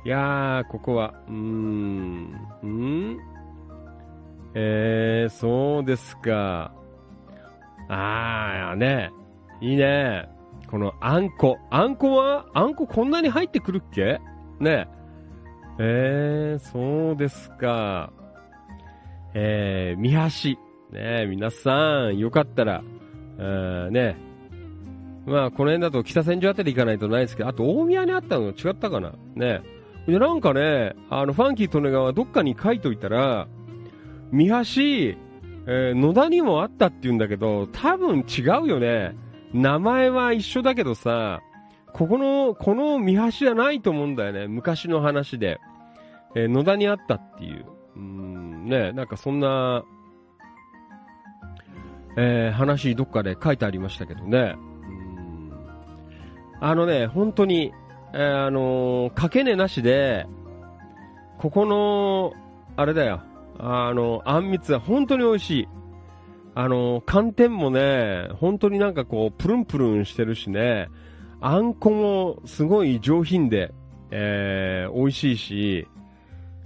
[0.05, 2.25] いやー、ここは、うーん、
[2.63, 3.17] ん？
[4.53, 6.71] えー、そうですか。
[7.89, 9.11] あー、ね
[9.59, 10.29] いいね。
[10.69, 11.57] このあんこ。
[11.71, 14.21] あんこはあんここんなに入ってくるっけ？
[14.59, 14.87] ね
[15.79, 18.11] えー、そうですか。
[19.33, 20.66] えー、三橋。
[20.91, 22.83] ね皆さん、よかったら、
[23.39, 24.17] えね
[25.25, 29.13] まあ、この辺だと北千住あたり行かないとないですけど、あと大宮にあったの違ったかな？
[29.35, 29.61] ね
[30.07, 33.49] で、なんかね、あの、ファンキー利根川どっかに書いといたら、
[34.31, 39.17] 三橋、えー、野田にもあったって言うんだけど、多分違うよね。
[39.53, 41.41] 名前は一緒だけどさ、
[41.91, 44.47] ここの、この三橋じゃないと思うんだよね。
[44.47, 45.59] 昔の話で。
[46.35, 47.65] えー、野田にあったっていう。
[47.97, 49.83] うん、ね、なんかそんな、
[52.17, 54.55] えー、話どっかで書いてありましたけどね。
[54.59, 54.77] うん
[56.59, 57.71] あのね、本当に、
[58.13, 60.25] えー、あのー、かけねなしで、
[61.37, 62.33] ここの、
[62.75, 63.21] あれだよ、
[63.59, 65.67] あの、あんみつは本当に美味しい。
[66.55, 70.89] あの、寒天もね、本当になんかこう、プルンプルンしてるしね、
[71.41, 73.71] あんこもすごい上品で、
[74.09, 75.87] えー、美味しいし、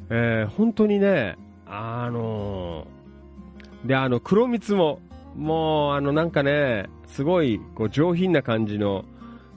[0.09, 5.01] えー、本当にね、あのー、で、あの、黒蜜も、
[5.35, 9.05] もう、あの、なんかね、すごい、こう、上品な感じの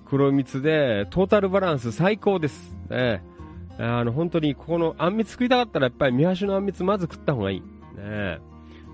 [0.07, 2.77] 黒蜜で、トータルバランス最高です。
[2.91, 3.22] ね。
[3.79, 7.61] あの、本当に、ここのあんみつ食いたかったら、やっぱり、三橋のあんみつまず食った方がいい。
[7.97, 8.39] ね。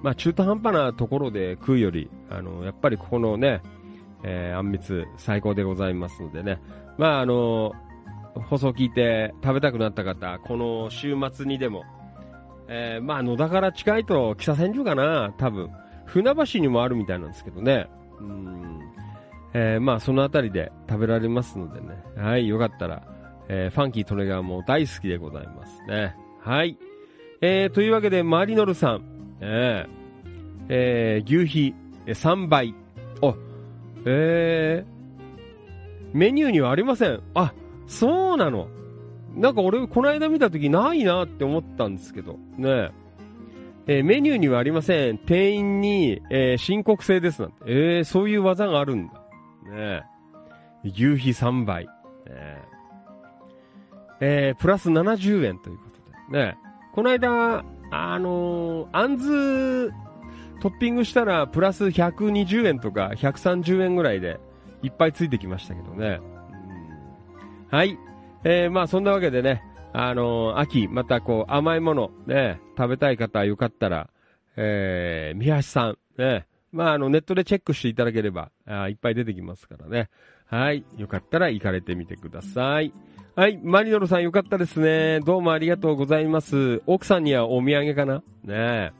[0.02, 3.60] まあ、中途半端なところで食うより、あの、やっぱりここのね、
[4.22, 6.60] えー、あんみつ最高でございますのでね。
[6.96, 7.72] まあ、あの、
[8.48, 11.84] 放送聞いて食べたくなった方、この週末にでも、
[12.68, 15.70] えー、まあ、野田から近いと北千住かな、多分。
[16.10, 17.88] 船橋にもあるみたいなんですけどね。
[18.18, 18.80] うん。
[19.54, 22.02] えー、まあ、そのあたりで食べられますのでね。
[22.16, 23.02] はい、よかったら、
[23.48, 26.16] えー、ファンキートレガーも大好きでございますね。
[26.40, 26.76] はい。
[27.40, 29.02] えー、というわけで、マリノルさん、
[29.40, 31.74] えー、えー、牛皮
[32.06, 32.74] 3倍。
[33.22, 33.34] あ、
[34.04, 37.22] えー、メニューにはありません。
[37.34, 37.54] あ、
[37.86, 38.68] そうなの。
[39.36, 42.90] なんか俺、この間見た時ないなって思ったんですけど、ね
[43.86, 45.18] えー、メニューにはありません。
[45.18, 47.56] 店員に、えー、申告制ですなんて。
[47.66, 49.14] えー、そういう技があるんだ。
[49.70, 50.04] ね
[50.84, 51.86] 牛皮3倍。
[51.86, 51.92] ね
[54.20, 55.84] えー、プラス70円というこ
[56.28, 56.38] とで。
[56.44, 56.58] ね
[56.92, 59.92] この間、あのー、あんず
[60.60, 64.38] トッピングしたらプラス120円とか130円ぐらいで
[64.82, 66.20] いっぱいついてきましたけどね。
[67.70, 67.98] はい。
[68.44, 69.62] えー、まあそんなわけでね、
[69.92, 74.10] あのー、秋、またこう甘いもの、ね、食べたい方よかったら、
[74.56, 80.08] えー、三橋さん、ね、まああのネットでチェックしていただければ、あいっぱい出てきますからね。
[80.46, 80.84] はい。
[80.96, 82.92] よかったら行かれてみてください。
[83.36, 83.58] はい。
[83.62, 85.20] マリノルさんよかったですね。
[85.20, 86.82] どうもありがとうございます。
[86.86, 88.22] 奥さんにはお土産かな？
[88.44, 88.92] ね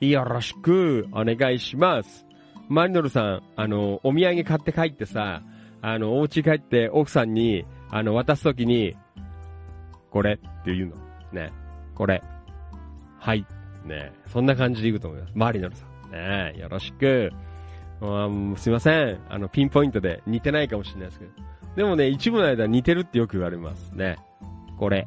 [0.00, 2.26] よろしくお願いします。
[2.68, 5.42] マリノルさん、あの、お土産買って帰ってさ、
[5.80, 8.96] あの、お家帰って奥さんに、あの、渡すときに、
[10.18, 10.96] これって言うの。
[11.30, 11.52] ね。
[11.94, 12.20] これ。
[13.20, 13.46] はい。
[13.84, 14.12] ね。
[14.26, 15.32] そんな感じで言うと思います。
[15.36, 16.10] マリノルさん。
[16.10, 17.30] ねよろしく。
[18.56, 19.20] すいません。
[19.28, 21.30] あの、ピンポイントで似てないかもしれないですけど。
[21.76, 24.16] でもね、一部の間似てるってよく言われますね。
[24.76, 25.06] これ。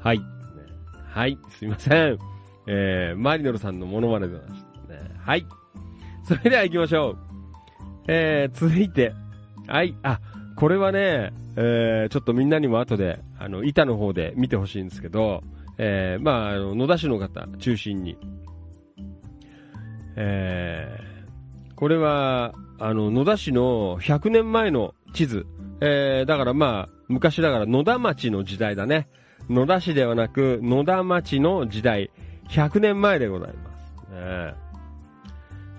[0.00, 0.20] はい。
[1.08, 2.18] はい、すいません。
[2.66, 4.94] えー、マリノルさんのモノマネでございました。
[4.94, 5.46] ね、はい。
[6.24, 7.18] それでは行きましょう。
[8.08, 9.14] えー、続いて。
[9.68, 9.94] はい。
[10.02, 10.18] あ、
[10.58, 15.44] これはね、えー、ちょっとみんなにも後で、あの、板の方で見てほしいんですけど、
[15.78, 18.18] えー、まあ、あの、野田市の方中心に。
[20.16, 25.46] えー、これは、あの、野田市の100年前の地図。
[25.80, 29.06] えー、だからまあ、昔だから野田町の時代だね。
[29.48, 32.10] 野田市ではなく、野田町の時代。
[32.48, 33.92] 100年前でございます。
[34.10, 34.54] ね、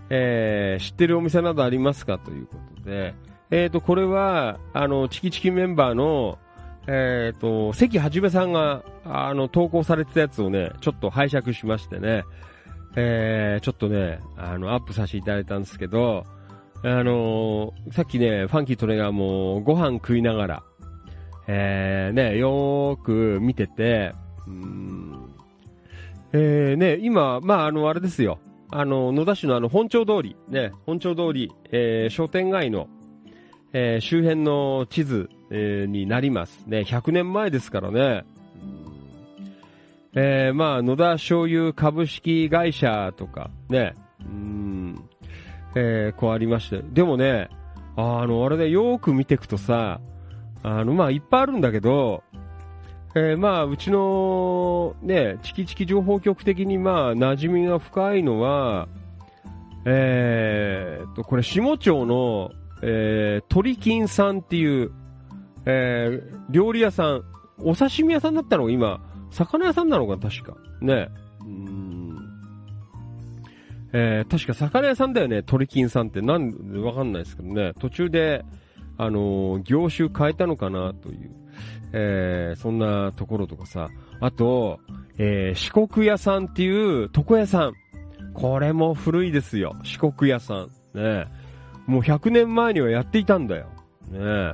[0.09, 2.17] えー、知ってるお店などありますか？
[2.17, 3.13] ということで、
[3.51, 6.37] えっ、ー、と、これは、あの、チキチキメンバーの、
[6.87, 12.23] えっ、ー、と、関はじめさんが、あの、投稿されてたやつをね、ちょっと拝借しましてね、
[12.95, 16.25] えー、ちょっとね、あの、アップさせていただいたんですけど、
[16.81, 20.63] あのーさっきね、ファンキートレがもうご飯食いながら、
[21.47, 24.13] えー、ね、よーく見てて、
[24.47, 25.29] うん
[26.31, 28.39] えー、ね、今、まあ、あの、あれですよ。
[28.71, 32.87] あの、野田市のあの、本町通り、ね、本町通り、えー、商店街の、
[33.73, 36.65] えー、周辺の地図、えーになります。
[36.67, 38.25] ね、100年前ですからね。
[40.15, 45.09] えー、まあ、野田醤油株式会社とか、ね、うん、
[45.75, 46.81] えー、こうありまして。
[46.81, 47.49] でもね、
[47.95, 50.01] あの、あれでよーく見ていくとさ、
[50.63, 52.23] あの、まあ、いっぱいあるんだけど、
[53.15, 58.87] えー、まあ、うちの、ね、チキチキ情報局的にまあ、馴染みが深いのは、
[59.85, 62.51] えー、と、これ、下町の、
[62.81, 64.91] えー、鳥金さんっていう、
[65.65, 67.23] えー、料理屋さん、
[67.59, 69.01] お刺身屋さんだったのが今、
[69.31, 70.55] 魚屋さんなのか、確か。
[70.81, 71.09] ね。
[71.41, 72.17] うん。
[73.91, 76.21] えー、確か魚屋さんだよね、鳥金さんって。
[76.21, 77.73] なんでわかんないですけどね。
[77.79, 78.43] 途中で、
[78.97, 81.31] あのー業種変えたのかな、という。
[81.91, 83.89] えー、そんなところとかさ。
[84.19, 84.79] あと、
[85.17, 87.73] えー、四国屋さんっていう床屋さん。
[88.33, 89.75] これも古いですよ。
[89.83, 90.69] 四国屋さん。
[90.93, 91.25] ね。
[91.89, 93.65] もう100年前にはやっていたんだよ。
[94.11, 94.53] ね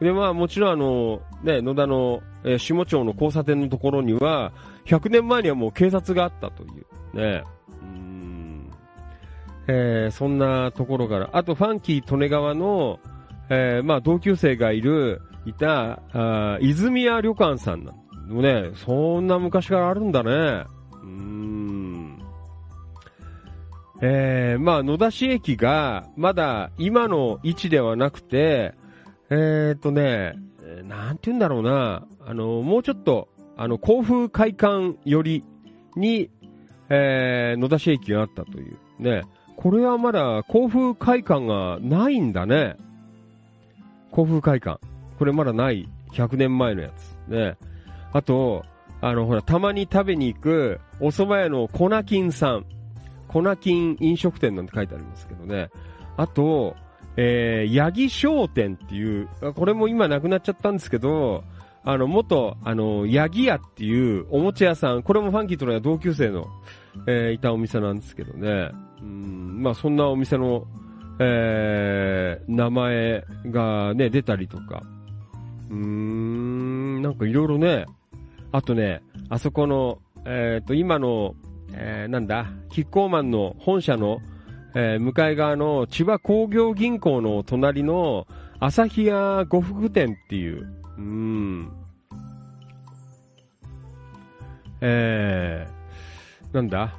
[0.00, 4.52] で、まあもちろんあの、ね、野田の、えー下町の交差点のところには、
[4.86, 6.66] 100年前にはもう警察があったとい
[7.12, 7.16] う。
[7.16, 7.44] ね。
[7.82, 8.70] うん。
[9.68, 11.28] えーそんなところから。
[11.32, 12.98] あと、ファンキー利根川の、
[13.50, 17.92] えーまあ同級生がいる、いた、あ泉屋旅館さんな
[18.26, 18.70] のね。
[18.74, 20.64] そんな昔からあるんだね。
[21.02, 21.83] うん。
[24.06, 28.74] えー、まあ、野田市駅が、まだ今の位置ではなくて、
[29.30, 30.34] えーとね、
[30.82, 35.44] なんて言うんだろうな、あの、もうちょっと、あの、甲府会館寄り
[35.96, 36.28] に、
[36.90, 38.76] えー、野田市駅があったという。
[38.98, 39.22] ね。
[39.56, 42.76] これはまだ甲府会館がないんだね。
[44.10, 44.80] 甲府会館。
[45.18, 45.88] これまだない。
[46.12, 47.16] 100年前のやつ。
[47.30, 47.56] ね。
[48.12, 48.66] あと、
[49.00, 52.66] あの、ほら、たまに食べに行く、お蕎麦屋の粉金さん。
[53.42, 55.70] 粉金飲食店なんて書いてありますけどね。
[56.16, 56.76] あと、
[57.16, 61.42] えー、八木商店っていう、これも今なくなっちゃったんですけど、
[61.84, 66.46] あの、元、あの、八木屋っていうおもちゃ屋さん、これもファンキーとの同級生の、
[67.08, 68.70] えーいたお店なんですけどね。
[69.02, 70.64] うん、まあそんなお店の、
[71.18, 74.82] えー、名前がね、出たりとか。
[75.70, 77.86] うーん、なんかいろいろね、
[78.52, 81.34] あとね、あそこの、えっ、と、今の、
[81.76, 84.20] えー、なんだ、キッコーマンの本社の、
[84.76, 88.26] えー向かい側の千葉工業銀行の隣の
[88.58, 90.66] 朝日屋呉服店っていう、
[90.98, 91.72] うん。
[94.80, 96.94] えー、なんだ？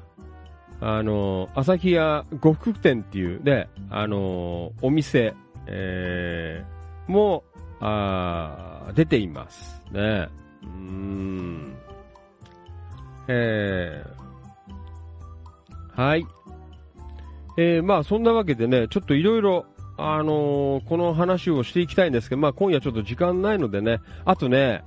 [0.81, 5.33] あの、朝日屋呉服店っていう、で、あの、お店、
[5.67, 7.43] えー、も、
[7.79, 9.81] あ出ています。
[9.91, 10.27] ね。
[10.63, 11.75] うん。
[13.27, 14.24] えー、
[15.95, 16.25] はい。
[17.57, 19.65] えー、まあそんなわけでね、ちょっといろいろ、
[19.97, 24.83] あのーこの話をしていきたいんですけど、まあ今夜ちょっと時間ないのでね、あとね、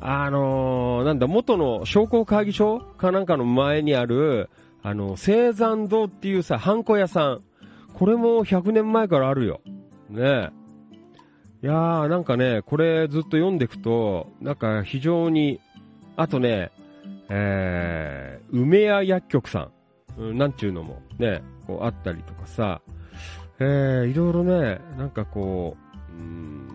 [0.00, 4.50] あのーなんだ、元の商工会議所かなんかの前にある、
[4.82, 7.40] あの、青山堂っていうさ、ハンコ屋さん。
[7.94, 9.60] これも100年前からあるよ。
[10.08, 10.50] ねえ。
[11.62, 15.60] いやー、なんかね、これずっと読んでいくと、なんか非常に、
[16.16, 16.70] あとね、
[17.28, 19.70] えー、梅屋薬局さん、
[20.18, 22.80] うん、なんちゅうのもね、こうあったりとかさ、
[23.60, 25.76] えー、いろいろね、なんかこ
[26.18, 26.68] う、うん、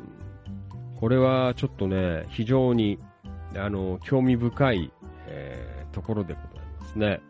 [0.95, 2.97] これはちょっとね、非常に、
[3.55, 4.91] あの、興味深い、
[5.27, 7.21] えー、ところでございますね。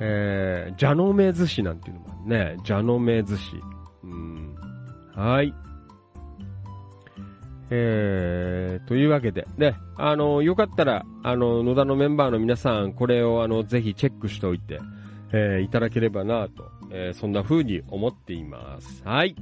[0.00, 2.56] えー、ジャノメ寿司なんていうのもあるね。
[2.64, 3.60] ジャノメ寿司。
[4.02, 4.56] うん。
[5.14, 5.54] はい。
[7.70, 14.80] えー、というわけで、ね、あの、よかったら、あの、野田のメンバーの皆さん、これをあの、ぜひチェックしておいて、
[15.36, 19.02] えー、いただければなと、えー、そんな風に思っています。
[19.04, 19.34] はい。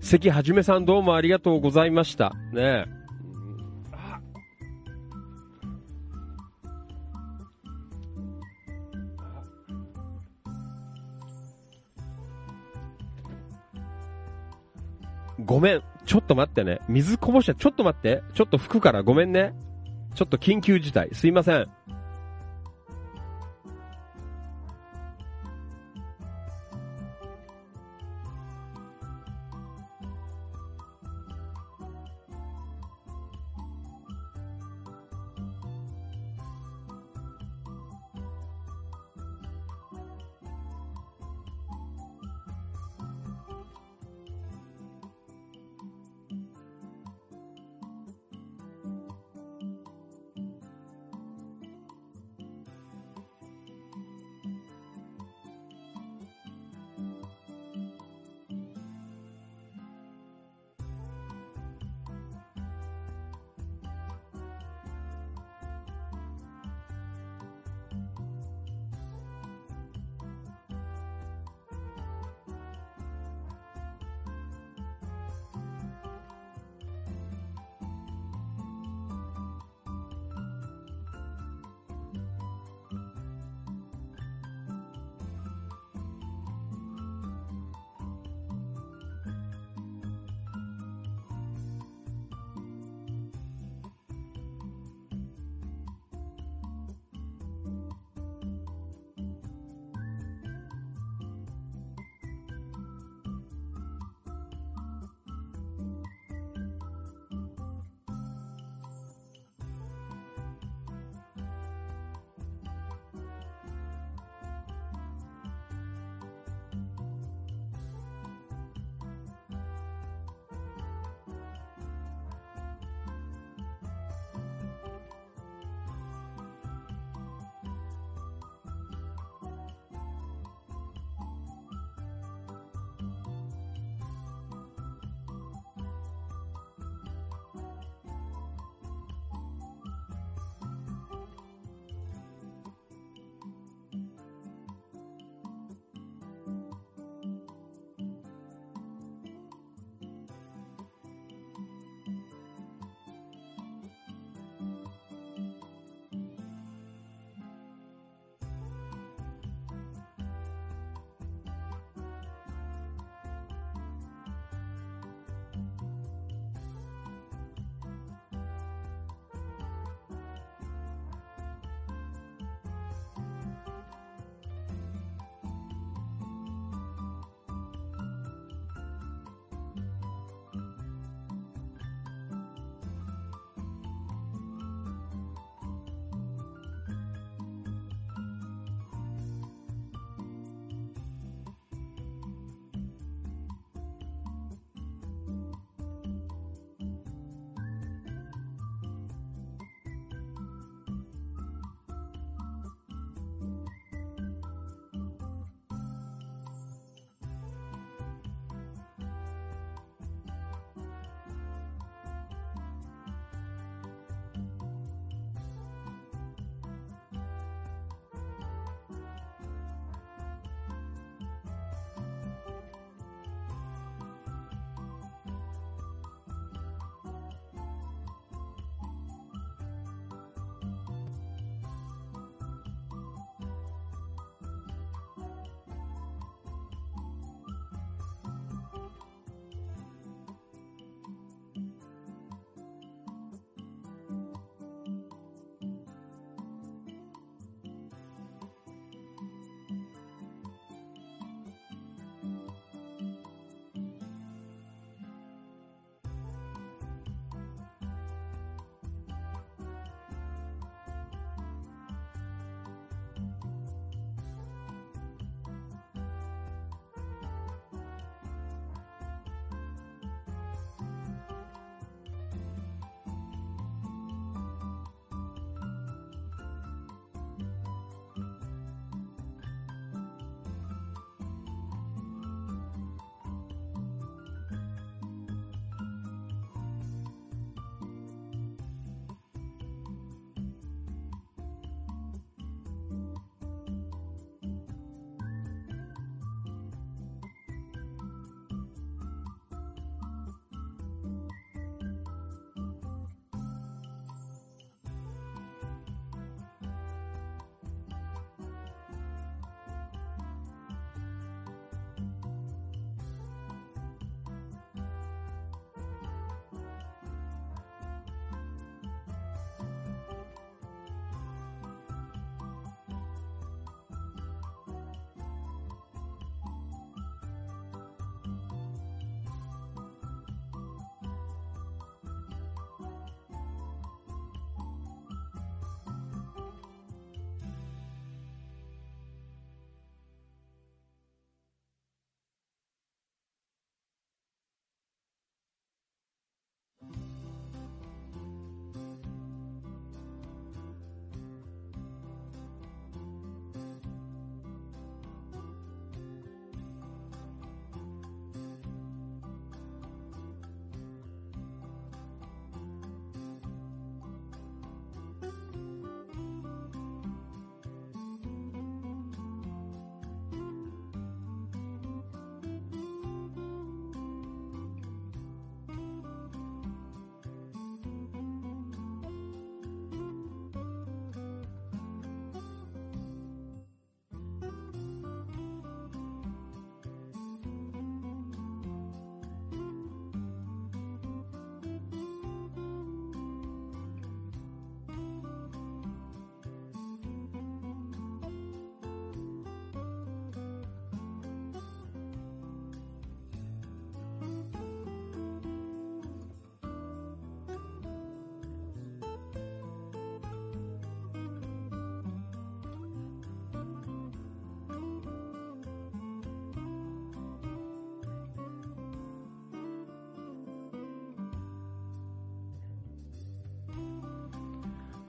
[0.00, 2.32] 関はじめさんどうもありがとうございました。
[2.52, 2.86] ね
[3.92, 4.18] あ
[15.44, 15.82] ごめん。
[16.04, 16.80] ちょっと待ってね。
[16.88, 17.54] 水こぼした。
[17.54, 18.24] ちょっと待って。
[18.34, 19.54] ちょっと拭くからごめんね。
[20.16, 21.10] ちょっと緊急事態。
[21.12, 21.66] すいません。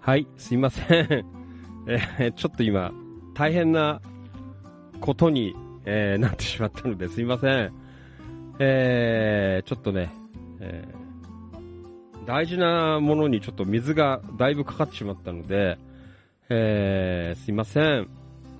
[0.08, 0.86] はい、すいません。
[1.86, 2.93] えーちょっと今、
[3.34, 3.99] 大変な
[5.01, 5.53] ことに、
[5.84, 7.74] えーなってしまったのですいません。
[8.58, 10.10] えーちょっとね、
[10.62, 10.88] え
[12.26, 15.78] 大事なものにちょっと水がだいぶかかってしまったので、
[16.47, 18.08] えすいません。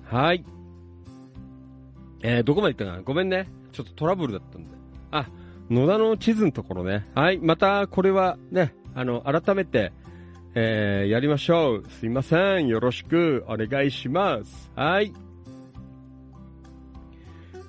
[0.04, 0.44] はい。
[2.20, 3.02] えどこまで行ったかな？
[3.02, 3.48] ごめんね。
[3.72, 4.68] ちょっとトラブルだったんで。
[5.12, 5.26] あ、
[5.70, 7.08] 野田の地図のところね。
[7.14, 7.38] はい。
[7.38, 9.92] また、これはね、あの、改めて、
[10.54, 11.84] えーやりましょう。
[11.90, 12.68] すいません。
[12.68, 14.70] よろしくお願いします。
[14.74, 15.12] はい。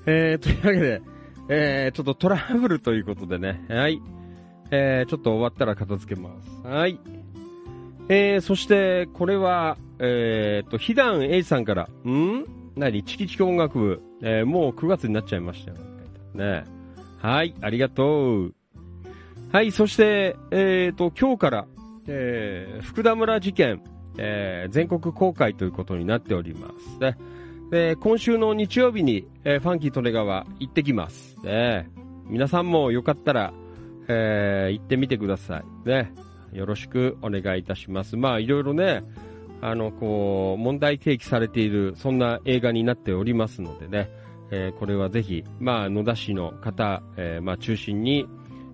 [0.05, 1.01] えー、というわけで、
[1.49, 3.65] えー、ちょっとトラブルということでね。
[3.69, 4.01] はい。
[4.71, 6.67] えー、ちょっと終わったら片付けます。
[6.67, 6.99] はい。
[8.07, 12.45] えー、そして、これは、えーと、ひだんえいさんから、ん？
[12.75, 13.03] 何？
[13.03, 14.01] チキチキ音楽部。
[14.21, 15.77] えー、もう9月になっちゃいましたよ。
[16.34, 16.63] ね。
[17.19, 18.55] はい、ありがとう。
[19.51, 21.67] はい、そして、えーと、今日から、
[22.12, 23.84] えー、福田村事件、
[24.18, 26.99] えー、全国公開ということになっております。
[26.99, 27.18] ね。
[27.70, 31.38] で、今週の日曜日に、えーファンキー利根川行ってきます。
[31.43, 31.88] ね。
[32.28, 33.53] 皆さんもよかったら、
[34.07, 35.88] えー行ってみてください。
[35.88, 36.12] ね。
[36.51, 38.18] よろしくお願いいたします。
[38.18, 39.03] まあ、いろいろね、
[39.62, 44.10] あの、こう、問題提起されている、そんな映画になっておりますのでね、
[44.49, 48.26] えーこれはぜひ、まあ、野田市の方、えーまあ、中心に、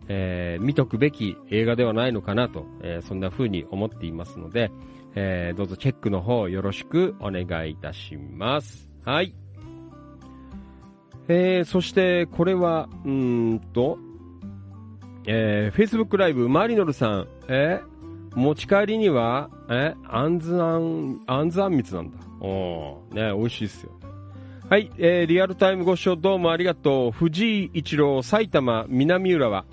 [0.07, 4.71] えー見とくべき映画ではないのかなと、えーそんな風に思っていますので、
[5.15, 8.89] えーどうぞチェックの方よろしくお願いいたします。
[9.03, 9.33] はい。
[11.27, 13.97] えーそして、これは、うんと、
[15.25, 17.95] えー、Facebook ライブ、マリノルさん、えー
[18.35, 22.17] 持ち帰りには、えあんずあん、あんずあんみつなんだ。
[22.41, 23.93] おー、ね、美味しいっすよ。
[24.69, 27.11] はい、えーリアルタイムご視聴どうもありがとう。
[27.11, 29.65] 藤井一郎、埼玉、南浦和。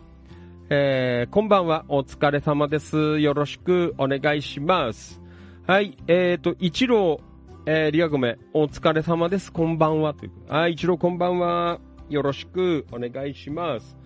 [0.75, 3.19] えーこんばんは、お疲れ様です。
[3.21, 5.21] よろしくお願いします。
[5.67, 7.21] はい、えーと、一郎、
[7.67, 9.53] えーリアゴメ、お疲れ様です。
[9.53, 10.15] こんばんは。
[10.15, 11.79] というはい、一郎こんばんは。
[12.09, 13.99] よろしくお願いします。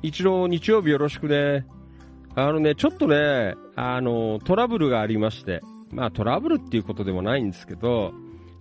[0.00, 1.66] 一郎、日曜日よろしくね。
[2.34, 5.60] あのね、ちょっとね、あの、トラブルがありまして、
[5.90, 8.14] まあトラブルっていうことでもないんですけど、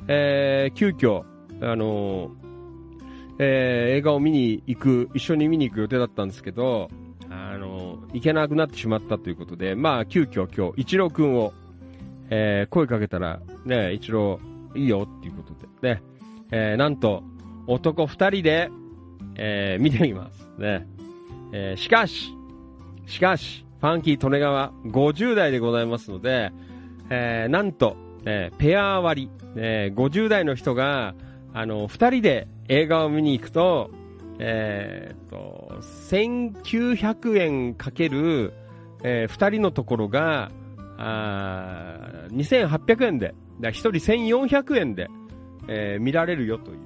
[0.10, 1.24] えー急遽、
[1.62, 2.30] あの、
[3.40, 6.90] えー映画を見に行く、一緒に見に行く予定だったんですけど、
[7.34, 11.54] あの、行けなくなってしまったということで、まあ急遽今日、一郎くんを、
[12.30, 14.40] えー声かけたら、ね、一郎、
[14.76, 16.04] いいよっていうことで、ね、
[16.52, 17.24] えーなんと、
[17.68, 18.70] 男二人で、
[19.36, 20.48] えー見てみます。
[20.58, 20.88] ね。
[21.52, 22.30] えーしかし、
[23.08, 26.52] しかし、ファンキー利根川50代でございますので、
[27.10, 31.16] えーなんと、えーペア割り、えー50代の人が、
[31.54, 33.92] あの、二人で映画を見に行くと、
[34.40, 35.78] えーっと、
[36.10, 38.54] 1900円かける、
[39.04, 40.52] えー二人のところが、
[40.98, 45.10] あー2800円で、だから一人1400円で、
[45.68, 46.78] えー見られるよという、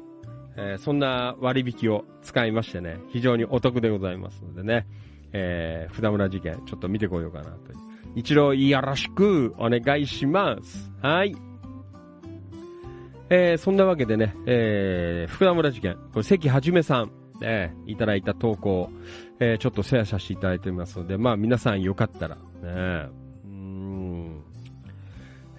[0.57, 4.87] えーそんな割引を使いましてね、非常にお得でございますのでね、
[5.33, 7.77] えー、札村事件、ちょっと見てこようかなという。
[8.15, 10.91] 一度よろしくお願いします。
[11.01, 11.35] はい。
[13.29, 17.11] えー、そんなわけでね、えー、福田村事件、これ関はじめさん、
[17.41, 18.89] えー、いただいた投稿、
[19.39, 23.09] えー、ちょっとシェアさせていただいてますので、まあ皆さんよかったら、ね、
[23.45, 24.41] うん、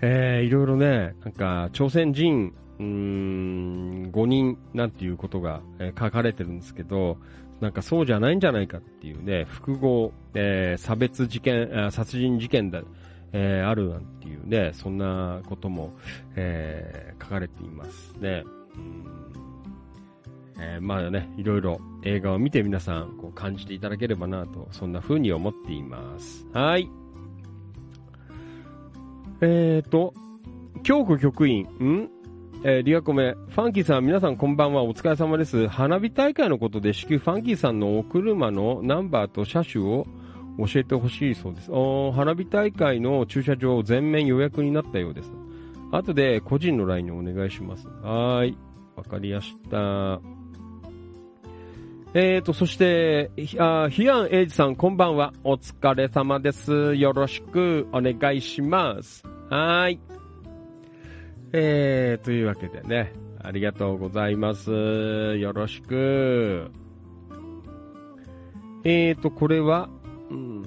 [0.00, 5.60] えー、いろいろね、なんか、朝鮮人、うん、5人なんていうことが、
[5.98, 7.18] 書かれてるんですけど、
[7.60, 12.82] なんかそうじゃないんじゃないかっていうね、複合、えー差別事件、殺人事件だ、
[13.32, 15.92] えーあるなんていうね、そんなことも、
[16.36, 18.44] えー書かれていますね。
[18.76, 19.27] うん
[20.60, 26.46] えーまあね、いろいろ映画を見て皆さんこう感じていただければなと、そんな風に思っています。
[26.52, 26.90] はい。
[29.40, 30.14] えーと、
[30.82, 32.10] 京子局員、ん？
[32.64, 35.68] えーリアコメ、ファンキーさん、皆さんこんばんは、お疲れ様です。
[35.68, 40.06] 花火大会のことで、至急ファンキーさんのお車のナンバーと車種を
[40.58, 41.70] 教えてほしいそうです。
[41.70, 45.30] お花火大会の駐車場全面予約になったようです。
[45.92, 47.86] 後で個人の LINE にお願いします。
[48.02, 48.56] はい。
[48.96, 50.37] わかりました。
[52.14, 55.34] えーと、そして、ひあひやんえいじさん、こんばんは。
[55.44, 56.94] お疲れ様です。
[56.94, 59.22] よろしくお願いします。
[59.50, 60.00] はーい。
[61.52, 64.70] えー、というわけでね、ありがとうございます。
[64.72, 66.70] よろしく。
[68.84, 69.90] えーと、これは、
[70.30, 70.62] うん、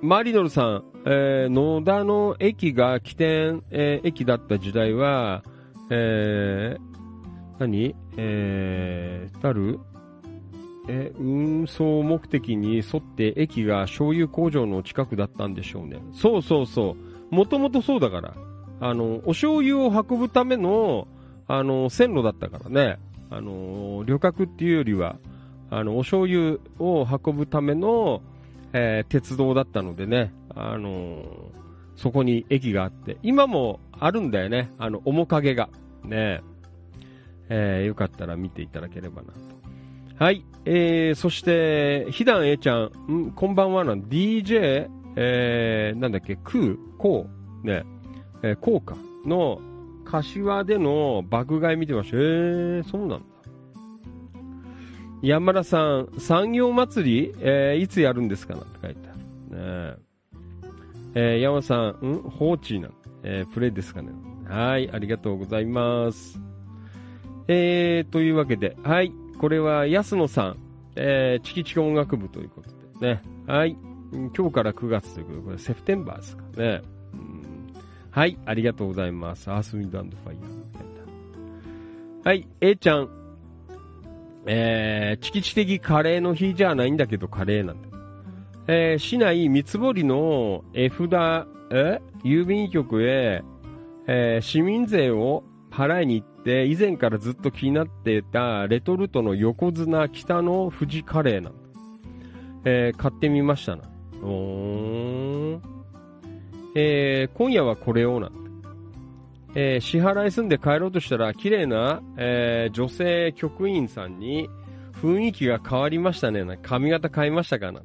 [0.00, 5.42] マリノルさん、えー野田の駅が起点、えー駅だった時代は、
[5.90, 6.80] えー
[7.58, 7.94] 何？
[8.20, 9.78] えー、たる？
[10.88, 16.00] え、運送目的に沿って駅が醤油工場の近くだったんでしょうね。
[16.12, 16.96] そうそうそ
[17.30, 17.34] う。
[17.34, 18.34] もともとそうだから、
[18.80, 21.06] あの、お醤油を運ぶための、
[21.46, 22.98] あの、線路だったからね、
[23.30, 25.16] あの、旅客っていうよりは、
[25.70, 28.22] あの、お醤油を運ぶための、
[28.72, 31.22] えー鉄道だったのでね、あの
[31.96, 35.70] そこに駅があって、今もあるんだよね、あの、面影が。
[36.04, 36.42] ね。
[37.48, 39.38] えーよかったら見ていただければなと。
[40.22, 43.32] はい、えー、そして、ひだんえちゃん、ん？
[43.32, 43.94] こんばんはな。
[43.94, 47.84] ん、DJ、えー、なんだっけ、クー、コー、ね、
[48.42, 49.60] えー、コーか、の、
[50.04, 52.16] 柏での爆買い見てました。
[52.16, 53.24] えー、そうなんだ。
[55.22, 59.18] 山田さん、産業祭り、えーいつやるんですかなんて書いてある。
[59.94, 59.98] ね
[61.14, 61.34] え。
[61.34, 62.22] えー山田さん、ん？
[62.22, 62.92] 放置なん、
[63.22, 64.10] えープレイですかね。
[64.48, 66.40] はい、ありがとうございます。
[67.48, 70.58] えー、というわけで、はい、これは安野さん、
[70.96, 72.70] えー、チキチキ音楽部ということ
[73.00, 73.22] でね。
[73.46, 73.76] はい、
[74.12, 76.82] 今日から9月ということで、これセプテンバーですかね。
[77.14, 77.72] うん
[78.10, 79.50] はい、ありがとうございます。
[79.50, 80.58] アースウィンドアンドファイヤー。
[82.24, 83.08] はい、A ちゃん、
[84.46, 87.88] えー、チキチキ的カレーの日じゃないんだけどカレーなんだ。
[88.66, 92.02] えー、市内三つ堀の絵札、え？
[92.24, 93.42] 郵便局へ、
[94.06, 101.58] えー市民税を払いに行って、以前からずっと気になっていたレトルトの横綱北の富士カレーなんだ。
[102.64, 103.82] えー買ってみましたな。
[104.22, 105.62] おーん。
[106.74, 108.38] えー今夜はこれをなんだ。
[109.56, 114.48] えー支払い済んで帰ろうとしたら、綺麗な、えー女性局員さんに、
[115.02, 116.58] 雰囲気が変わりましたね。
[116.62, 117.82] 髪型変えましたかな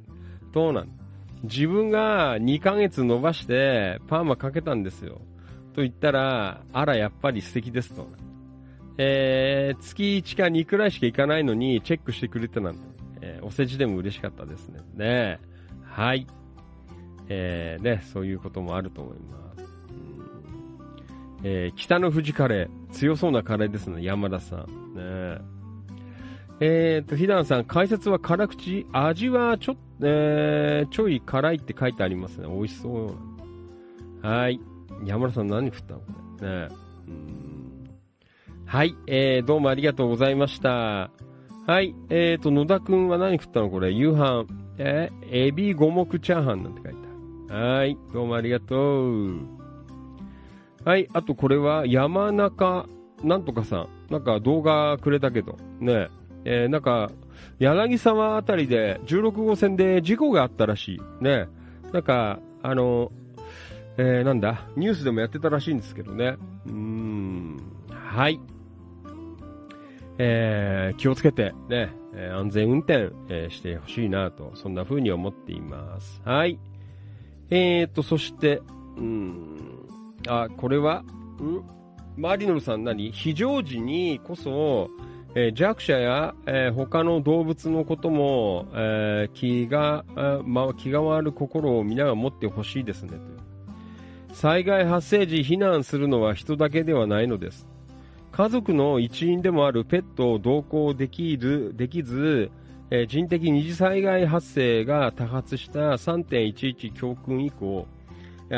[0.54, 0.90] どうなん
[1.44, 5.20] 自分が2ヶ月伸ばして、パーマかけたんですよ。
[5.76, 8.08] と言ったら、あら、やっぱり素敵ですと。
[8.98, 12.80] えー、月1か2くらいしか行かないのに、チェックしてくれてなんて、
[13.22, 14.80] えーお世辞でも嬉しかったですね。
[14.96, 15.40] ね
[15.84, 16.28] はい。
[17.30, 19.64] えー、ね、そういうこともあると思います。
[19.64, 24.60] うんえー北の富士カレー、強そうなカレーですね、山田さん。
[24.96, 25.42] ね
[26.60, 32.48] えーと、ひだんさん、解説は辛口味はちょ、えー、ちょい辛いって書いてありますね。
[32.48, 33.16] 美味しそ
[34.24, 34.26] う。
[34.26, 34.60] はい。
[35.04, 36.00] 山田さん何振ったの？
[36.00, 36.06] こ
[36.42, 36.48] れ。
[36.48, 36.70] ね
[37.08, 37.53] うん
[38.74, 38.96] はい。
[39.06, 41.12] えー、どうもありがとうございました。
[41.68, 41.94] はい。
[42.10, 43.92] えーと、野田くんは何振ったのこれ？
[43.92, 44.48] 夕飯。
[44.80, 46.98] えーエビ五目チャーハンなんて書いて
[47.52, 47.68] ある。
[47.78, 47.96] はい。
[48.12, 48.76] どうもありがと
[49.12, 49.42] う。
[50.84, 51.08] はい。
[51.14, 52.88] あとこれは山中
[53.24, 53.88] なんとかさん。
[54.10, 55.56] なんか動画くれたけど。
[55.80, 56.10] ね
[56.44, 57.12] えーなんか、
[57.60, 61.24] 柳沢あたりで16号線で事故があったらしい。
[61.24, 61.48] ね
[61.92, 63.12] なんか、あの、
[63.98, 66.38] えーなんだ、ニュースでもやってたらしいんですけどね。
[66.66, 67.62] うーん、
[67.92, 68.40] はい。
[70.18, 76.22] えー気をつけて、ね、えー安全運転、えーしてほしいなと、そんな風に思っています。
[76.24, 76.60] はい。
[77.50, 78.62] えーと、そして、
[78.98, 79.88] うん、
[80.28, 81.04] あ、これは、
[81.42, 81.64] ん
[82.16, 83.12] マリノルさん何？
[83.12, 84.90] 非常時にこそ、
[85.36, 90.06] えー弱者や、えー他の動物のことも、えー気が、
[90.46, 93.18] まあ、気が回る心を皆が持ってほしいですね
[94.30, 94.36] と。
[94.36, 97.68] 災害発生時避難するのは人だけではないのです。
[98.34, 102.50] 家族の一員でもあるペットを同行できる、できず、
[102.90, 107.86] えー人的二次災害発生が多発した3.11教訓以降、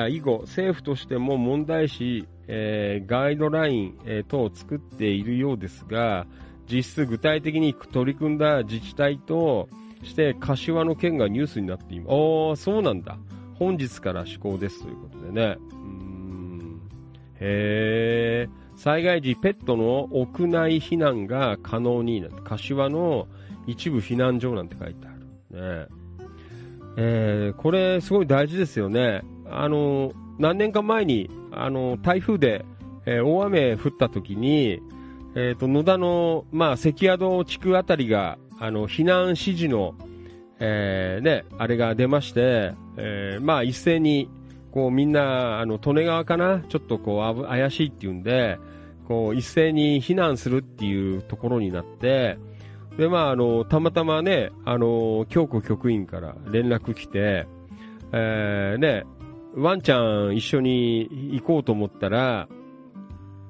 [0.10, 6.26] 以後、政府としても問題視、えーガイドライン、えー等を作っているようですが、
[6.72, 9.68] 実質具体的に取り組んだ自治体と
[10.04, 12.08] して柏の県がニュースになっています。
[12.14, 13.18] おー、そうなんだ。
[13.60, 15.58] 本日から施行ですということでね。
[15.72, 16.82] うーん
[17.42, 18.65] へー。
[18.86, 23.28] 災害時ペットの屋内避難が可能になって、柏の
[23.66, 25.88] 一部避難所なんて書いてある。
[25.88, 25.88] ね
[26.96, 29.24] えーこれすごい大事ですよね。
[29.50, 32.64] あの、何年か前に、あの、台風で、
[33.08, 34.80] えー大雨降った時に、
[35.34, 39.96] えっ、と、野田の、まあ、関宿地区あたりが、あの、避難指示の、
[40.60, 44.30] えーね、あれが出まして、えーまあ、一斉に、
[44.72, 46.62] こう、みんな、あの、利根川かな？
[46.70, 48.60] ちょっとこう、怪しいっていうんで、
[49.08, 52.38] こう、一斉に避難するっていうところになって、
[52.98, 57.48] で、まあ、あの、たまたまね、あの、京子局員から連絡来て、
[58.14, 59.04] えーね、
[59.56, 62.48] ワンちゃん一緒に行こうと思ったら、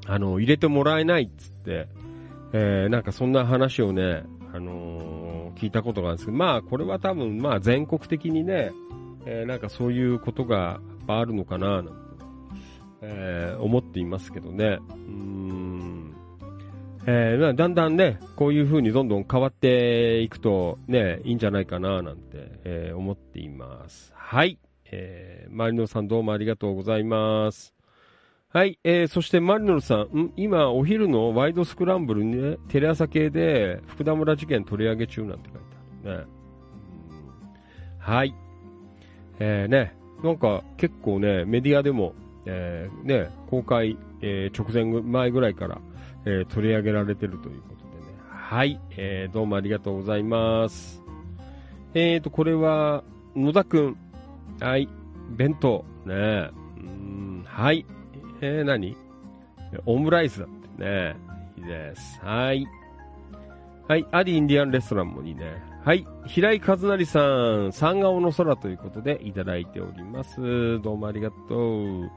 [0.07, 1.87] あの、入れてもらえないっつって、
[2.53, 5.25] えーなんかそんな話をね、あのー
[5.55, 8.71] 聞いたことがあるんですけど、まあ、これは多分、まあ、全国的にね、
[9.25, 12.04] えーなんかそういうことがあるのかな、なん、
[13.07, 14.79] えー思っていますけどね。
[14.89, 16.15] うーん。
[17.07, 22.21] えーだんだんね、こういう風にどんどん変わっていくとね、いいんじゃないかな、なんて、
[22.63, 24.11] えー思っています。
[24.15, 24.57] はい。
[24.91, 27.73] えー、マリノさんどうもありがとうございます。
[28.49, 30.33] はい、えー、そしてマリノルさん、ん？
[30.37, 35.59] 今、お昼のワイドスクランブルにね、テレ朝系で福田村事件取り上げ中なんて書いて
[36.05, 36.25] あるね。
[37.99, 38.35] はい。
[39.39, 42.13] えー、ね、なんか結構ね、メディアでも、
[42.45, 45.81] えー、ね、公開、えー直前前ぐらいから、
[46.25, 48.17] えー取り上げられてるということでね。
[48.29, 51.01] はい、えー、どうもありがとうございます。
[51.93, 53.03] えーと、これは、
[53.35, 53.97] 野田くん。
[54.59, 54.87] はい、
[55.31, 55.85] 弁当。
[56.05, 57.85] ねうん、はい。
[58.41, 58.95] えー、何？
[59.85, 61.15] オムライスだってね。
[61.57, 62.19] いいです。
[62.21, 62.67] はい。
[63.87, 65.61] はい、アディインディアンレストランもいいね。
[65.83, 67.21] はい、平井和成さ
[67.67, 70.81] ん、三顔の空ということでいただいております。
[70.81, 72.11] どうもありがとう。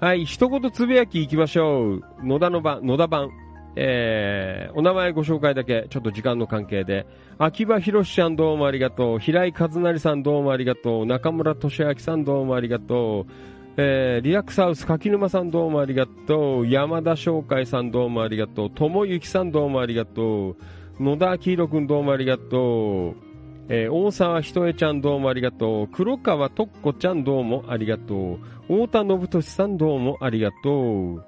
[0.00, 2.02] はい、一言つぶやきいきましょう。
[2.22, 3.30] 野田の番、野田版。
[3.74, 7.04] えー、お名前ご紹介だけ、ちょっと時間の関係で。
[7.36, 9.18] 秋葉博士さんどうもありがとう。
[9.18, 11.06] 平井和成さんどうもありがとう。
[11.06, 13.32] 中村俊明さんどうもありがとう。
[13.76, 16.68] えー、リラックスハウス柿沼さんどうもありがとう。
[16.68, 18.70] 山田翔海さんどうもありがとう。
[18.70, 21.02] 友幸さんどうもありがとう。
[21.02, 23.27] 野田明宏くんどうもありがとう。
[23.70, 25.88] えー大沢ひとえちゃんどうもありがとう。
[25.88, 28.38] 黒川とっこちゃんどうもありがとう。
[28.62, 31.24] 太田信俊さんどうもありがとう。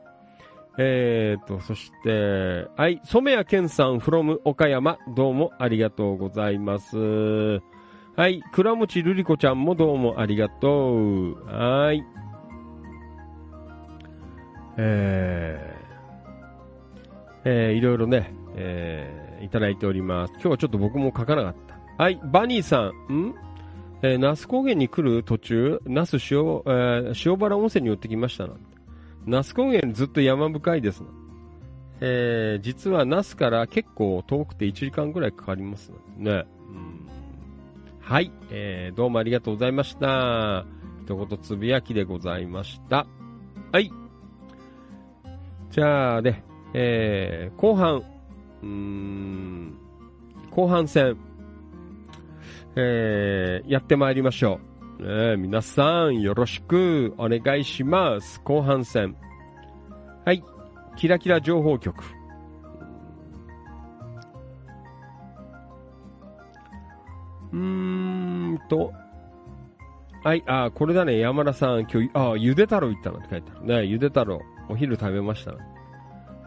[0.78, 6.96] えーと、そして、はい、染谷健さん from 岡山どうもありがとうございます。
[8.16, 11.44] はい、倉持瑠璃子ちゃんもどうもありがとう。
[11.44, 12.02] はい。
[14.78, 20.32] えー、えー、いろいろね、えー、いただいております。
[20.34, 21.69] 今日はちょっと僕も書かなかった。
[22.00, 23.34] はい、バニーさん、ん？
[24.00, 28.54] えー、那須高原に来る途中、那須塩、えー塩原温泉に寄ってきましたな。
[29.26, 31.08] 那須高原ずっと山深いですな。
[32.00, 36.46] えー、実は那須から結構遠くて1時間ぐらいかかりますね。
[36.70, 37.06] うん
[38.00, 40.64] はい、えー、どうもありがとうございました。
[41.04, 43.06] 一言つぶやきでございました。
[43.72, 43.92] はい。
[45.70, 46.42] じゃあね、
[46.72, 49.76] えー、後半、うーん、
[50.50, 51.18] 後半戦、
[52.76, 54.60] えー、やってまいりましょ
[54.98, 55.02] う。
[55.02, 58.40] ねえ皆さん、よろしくお願いします。
[58.44, 59.16] 後半戦。
[60.24, 60.44] はい。
[60.96, 62.04] キラキラ情報局。
[67.52, 68.92] うーんと。
[70.22, 73.84] はい、あ、これだね、山田さん、今日、あ、ゆで太郎行ったなって書いてあるね。
[73.84, 75.58] ゆで太郎、お昼食べましたな。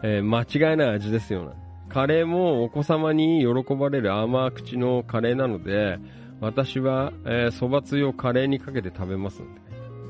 [0.04, 1.63] えー間違いない味ですよな。
[1.94, 6.00] カレーもお子様に喜ばれる甘口のカレーなので、
[6.40, 9.60] 私は、えー、蕎麦つゆをカレーにかけて食べますんで。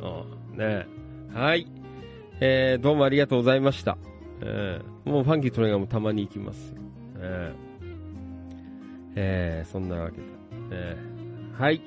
[0.03, 0.25] あ
[0.55, 0.87] あね
[1.35, 1.67] はい。
[2.41, 3.99] えー、どうもありがとうございました。
[4.41, 6.75] えー、もうファンキートレーガーもたまに行きます。
[7.19, 7.93] えー、
[9.17, 10.23] えー、そんなわけで。
[10.71, 11.83] えー、はい。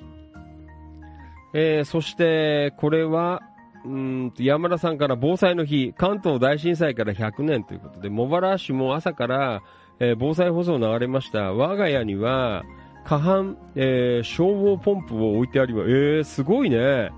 [1.55, 3.41] えー、そして、これは、
[3.83, 9.63] うんと山田さんから防災の日、関東大震災から100年ということで、茂原市も朝から、
[9.99, 11.53] えー防災放送流れました。
[11.53, 12.63] 我が家には、
[13.05, 15.89] 過半、えー消防ポンプを置いてあります。
[15.89, 17.11] えー、すごいね。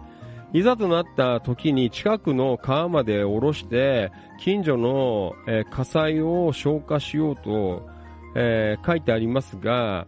[0.52, 7.88] いざとなった時に近くの川まで下ろして、近所の、えー火災を消火しようと、
[8.36, 10.08] えー書いてありますが、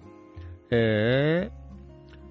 [0.70, 1.62] えー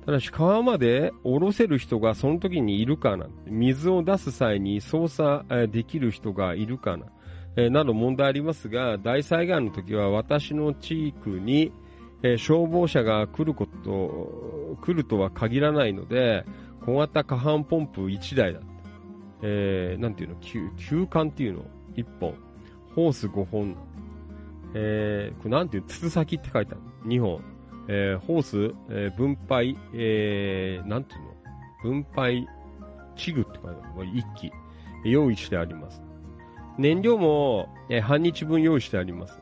[0.06, 3.26] ただし川まで下ろせる人がその時にいるかな。
[3.46, 7.04] 水を出す際に操作えーできる人がいるかな。
[7.56, 11.72] えーなど問題ありますが、大災害の時は私の地区に、
[12.22, 16.44] えー消防車が来ること、来るとは限らないので、
[16.84, 18.60] 小型過半ポンプ1台だ。
[19.42, 21.64] えーなんていうの、休休管っていうの
[21.96, 22.34] ?1 本。
[22.94, 23.76] ホース5本。
[24.74, 26.80] えーこれなんていうの筒先って書いてある。
[27.08, 27.40] 2本。
[27.88, 31.30] えーホース、えー分配、えーなんていうの
[31.82, 32.46] 分配、
[33.16, 33.76] チグって書いてある。
[33.94, 34.52] これ1機。
[35.04, 36.02] 用意してあります。
[36.78, 39.40] 燃料も、えー半日分用意してあります。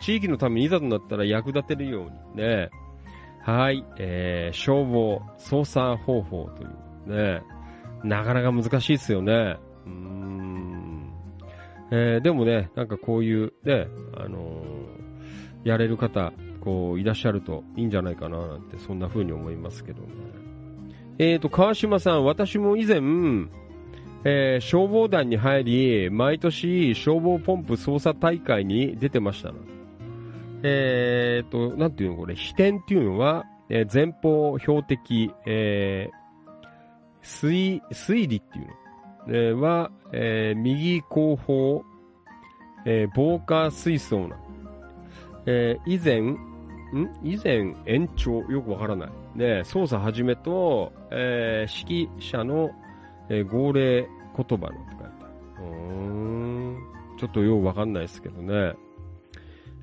[0.00, 2.70] 地域のためにいざとなったら役立てるようにね。
[3.40, 7.42] はい、えー消防、操作方法というね。
[8.04, 9.56] なかなか難しいですよね。
[9.86, 11.12] うーん。
[11.92, 15.02] えーでもね、なんかこういう、ね、あのー
[15.64, 20.08] やれる方、こう、いらっしゃるといいんじゃないかな、なんて、そんな風に思いますけどね。
[21.18, 23.00] えーと、川島さん、私も以前、
[24.24, 29.54] えー消防団に入り、毎年消防ポンプ操作大会に出てましたな。
[30.62, 36.16] えーと、なんていうのこれ、飛天っていうのは、えー前方標的、えー
[37.22, 38.72] 水、水理っていうの、
[39.28, 41.82] えーは、えー右後方、
[42.86, 44.36] えー防火水槽な。
[45.46, 46.38] えー以前、ん？
[47.24, 48.42] 以前延長？
[48.42, 49.10] よくわからない。
[49.34, 52.70] ね、操作始めと、えー、指揮者の、
[53.32, 54.74] えー、号令言葉のと書いて
[55.58, 55.66] ある。
[55.66, 56.78] うーん。
[57.18, 58.74] ちょっとよくわかんないですけどね。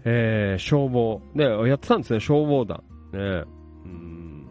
[0.06, 1.22] えー、消防。
[1.34, 2.84] ね、やってたんですね、消防団。
[3.12, 3.44] ね。
[3.86, 4.46] うん。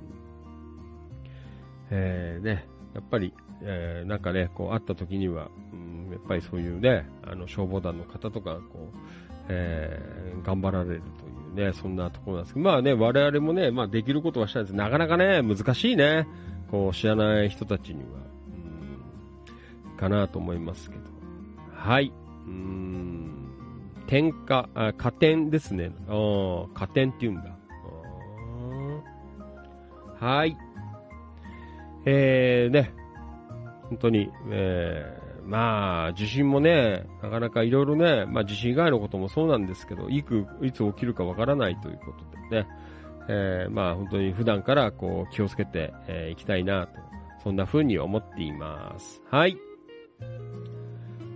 [1.90, 3.32] えー、ね、やっぱり、
[3.62, 8.98] えー、なんかね、こう、会った時には、うん、やっぱりそういうね、あの、消防団の方とか、こう、
[9.48, 11.02] えー、頑張られる
[11.54, 16.26] というね、そんなところなんですけど、まあね、我々もね、まあできることはしたんですなかなかね、難しいね。
[16.70, 18.37] こう、知らない人たちには、うん、
[19.98, 21.02] かなと思いますけど。
[21.74, 22.12] はい。
[22.46, 23.48] うーん、
[24.06, 25.90] 点火、あ、加点ですね。
[26.08, 27.58] ああ、加点って言うんだ。
[30.20, 30.56] はい。
[32.04, 32.92] えー、ね、
[33.88, 42.68] 本当に、えー、まあ、地震もね、なかなかいろいろね、まあ地震以外のこともそうなんですけど、いく、いつ起きるかわからないということでね、
[43.28, 46.98] えー、まあ本当に普段からこう気をつけてい、えー、きたいなと、
[47.42, 49.22] そんな風に思っています。
[49.30, 49.56] はい。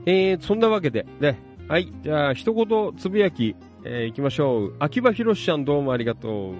[0.06, 1.38] えー、そんなわけで、ね、
[1.68, 4.76] はい、じゃあ一言つぶやき、えー、行きましょう。
[4.78, 6.54] 秋葉博さんどうもありがとう。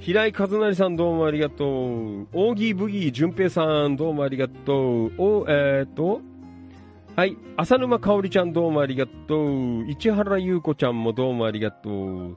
[0.00, 2.28] 平井和成さんどうもありがとう。
[2.32, 5.12] 大木ブギー淳平さんどうもありがとう。
[5.18, 6.20] お、えー、っと、
[7.16, 7.36] はい。
[7.56, 9.90] 浅沼香織ちゃんどうもありがとう。
[9.90, 12.34] 市原優子ちゃんもどうもありがとう。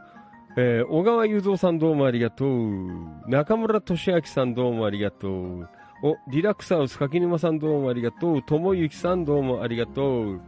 [0.58, 2.90] えー、小川雄三さんどうもありがとう。
[3.28, 5.70] 中村俊明さんどうもありがとう。
[6.04, 8.42] お、リラックサウス柿沼さんどうもありがとう。
[8.42, 10.42] 友幸さんどうもありがとう。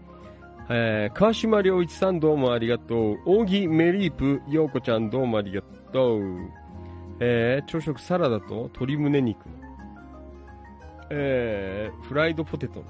[0.70, 3.20] えー、川島良一さんどうもありがとう。
[3.26, 6.22] 扇メリープ陽子ちゃんどうもありがとう。
[7.20, 9.40] えー、朝食サラダと鶏胸肉。
[11.12, 12.84] えー、フライドポテト。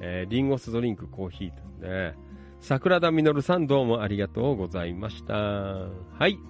[0.00, 2.14] えー、リンゴスドリンクコーヒーとね。
[2.60, 5.34] 桜田実さんどうもありがとうございました。
[5.34, 5.88] は
[6.26, 6.40] い。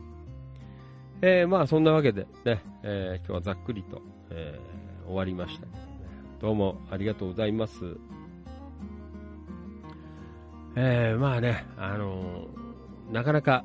[1.21, 5.85] えー、まあそんなわけでね、えー、今日はざっくりと、えー、終わりましたけど。
[6.41, 7.97] どうもありがとうございます。
[10.77, 13.65] えー、まあね、あのー、なかなか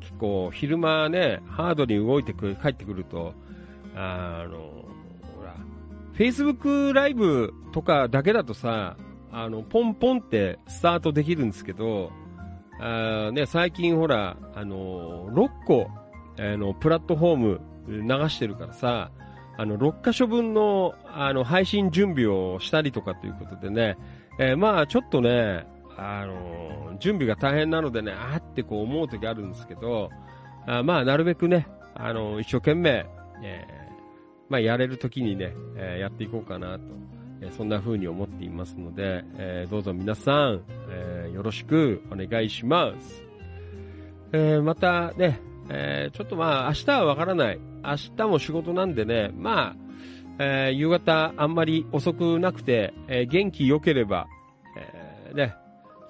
[0.00, 3.34] 結構昼間ね、ハードに動いてくる、帰ってくると、
[3.96, 5.56] あのー、ほら、
[6.14, 8.96] Facebook ライブとかだけだとさ、
[9.32, 12.12] あの、ポンポンってスタートできるんですけど、
[12.78, 15.88] あね、最近ほら、あのー、6個、
[16.38, 19.10] あの、プラットフォーム流してるからさ、
[19.60, 23.98] あの、6箇所分の、あの、配信準備をしたりとかということでね、
[24.38, 25.66] えー、まあ、ちょっとね、
[25.98, 30.08] あの、準備が大変なのでね、あってこう思う時あるんですけど、
[30.66, 33.04] あまあ、なるべくね、あの、一生懸命、
[33.42, 33.66] え
[34.48, 36.84] まあ、やれる時にね、えやっていこうかなと、
[37.42, 43.22] えそんな風に思っていますので、えどうぞ皆さん、えよろしくお願いします。
[44.32, 45.38] えまたね、
[45.72, 47.60] えちょっとまあ、明日はわからない。
[47.82, 49.76] 明日も仕事なんでね、まあ、
[50.40, 54.26] え夕方あんまり遅くなくて、え元気良ければ、
[54.76, 55.54] えね、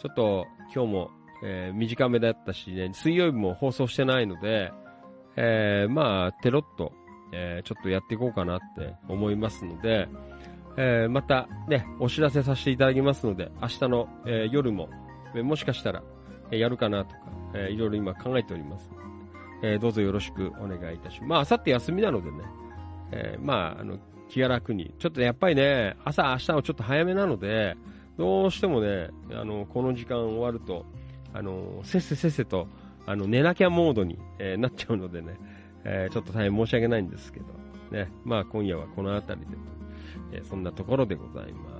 [0.00, 1.10] ちょっと今日も、
[1.42, 4.72] え、短めだったしね、水曜日も放送してないので、
[5.36, 6.92] え、まあ、テロッと、
[7.32, 10.08] え、ちょっとやっていこうかなって思いますので、
[10.76, 14.88] えまたね、お知らせさせていただきますので、明日の、え夜も、
[15.34, 16.02] もしかしたら、
[16.50, 17.20] えやるかなとか、
[17.54, 18.90] えいろいろ今考えております。
[19.62, 21.28] えどうぞよろしくお願いいたします。
[21.28, 22.38] まあ、明後日休みなのでね、
[23.12, 24.94] えまあ、あの、気が楽に。
[24.98, 27.76] ちょっとやっぱりね、朝、明日はちょっと早めなので、
[28.16, 30.86] どうしてもね、あの、この時間終わると、
[31.34, 32.68] あの、せっせせっせと、
[33.06, 35.36] あの、寝なきゃモードに、えー、なっちゃうのでね、
[35.84, 37.46] えー、ちょっと大変申し訳ないんですけど、
[37.90, 39.56] ね、まあ今夜はこの辺りで、
[40.32, 41.79] えー、そんなところでございます。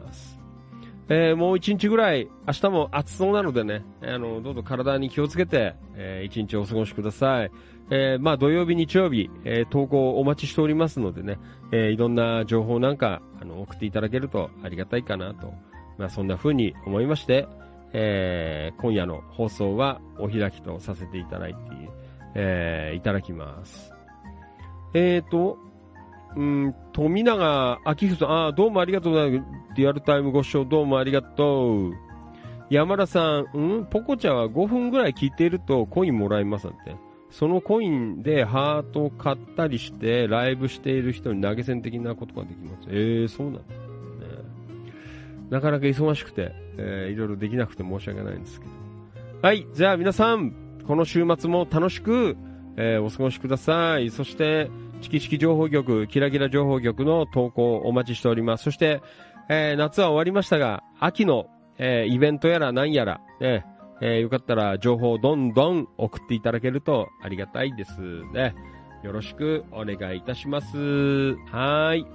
[1.13, 7.51] えー、もう一日ぐらい、明日も暑そうなのでね、あの、どうぞ体に気をつけて、えー、一日お過ごしください。
[7.91, 11.39] えー、まあ土曜日、日曜日、え、投稿お待ちしておりますのでね、
[11.73, 15.53] え、いろんな情報なんか、あの、送っていただけるとありがたいかなと
[16.01, 17.47] まあ、そんな風に思いまして、
[17.93, 21.61] え、今夜の放送はお開きとさせていただいて、
[22.37, 23.93] え、いただきます。
[24.95, 25.59] えーと、
[26.37, 29.51] うん、富永明彦さん、あどうもありがとうございます。
[29.77, 31.95] リアルタイムご視聴どうもありがとう。
[32.71, 33.87] 山田さん、うん？
[33.87, 36.95] ポコチャは5分ぐらい聞いているとコインもらえますなんて。
[37.31, 42.89] そのコインでハートを買ったりして、ライブしている人に投げ銭的なことができます。
[42.89, 43.61] えー、そうなんだ。
[45.51, 48.73] なかなか忙しくて、えー、いろいろできなくて申し訳ないんですけど。
[49.43, 50.53] はい、じゃあ皆さん、
[50.87, 52.37] この週末も楽しく、
[52.77, 54.11] えー、お過ごしください。
[54.11, 54.71] そして、
[55.01, 58.65] チキチキ情報局、キラキラ情報局の投稿お待ちしております。
[58.65, 59.03] そして、
[59.49, 61.47] えー、夏は終わりましたが、秋の、
[61.79, 63.65] えー、イベントやら何やら、ね、
[64.03, 68.01] えーよかったら情報をどんどん送っていただけるとありがたいです
[68.33, 68.55] ね。
[69.03, 71.35] よろしくお願いいたします。
[71.51, 72.07] はい。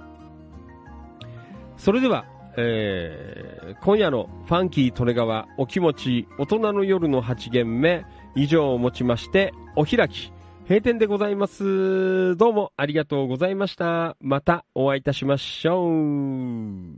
[1.76, 2.24] それでは、
[2.56, 8.04] えー今夜のファンキー利根川お気持ち大人の夜の8限目
[8.36, 10.32] 以上をもちましてお開き
[10.68, 12.36] 閉店でございます。
[12.36, 14.16] どうもありがとうございました。
[14.18, 16.96] またお会いいたしましょう。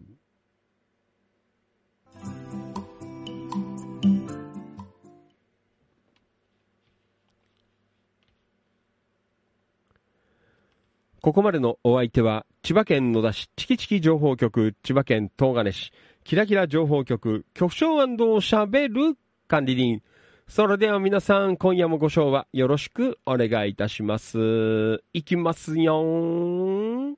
[11.20, 15.93] ここまでのお相手は、千葉県野田市チキチキ情報局、千葉県東金市、
[16.24, 20.01] キラキラ情報局、局長しゃべる管理人。
[20.49, 25.03] それでは皆さん、今夜もご賞はよろしくお願いいたします。
[25.12, 27.16] いきますよーん。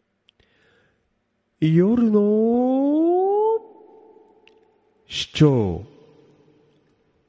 [1.61, 2.21] 夜の
[5.07, 5.85] 市長。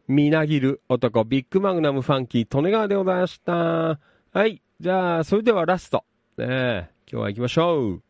[0.08, 3.54] みなぎる男、ビッグマグナムファンキー、利根川でございました。
[3.54, 4.00] は
[4.48, 4.64] い。
[4.80, 6.04] じゃあ、それではラスト。
[6.36, 8.04] ねえ、今日は行きましょう。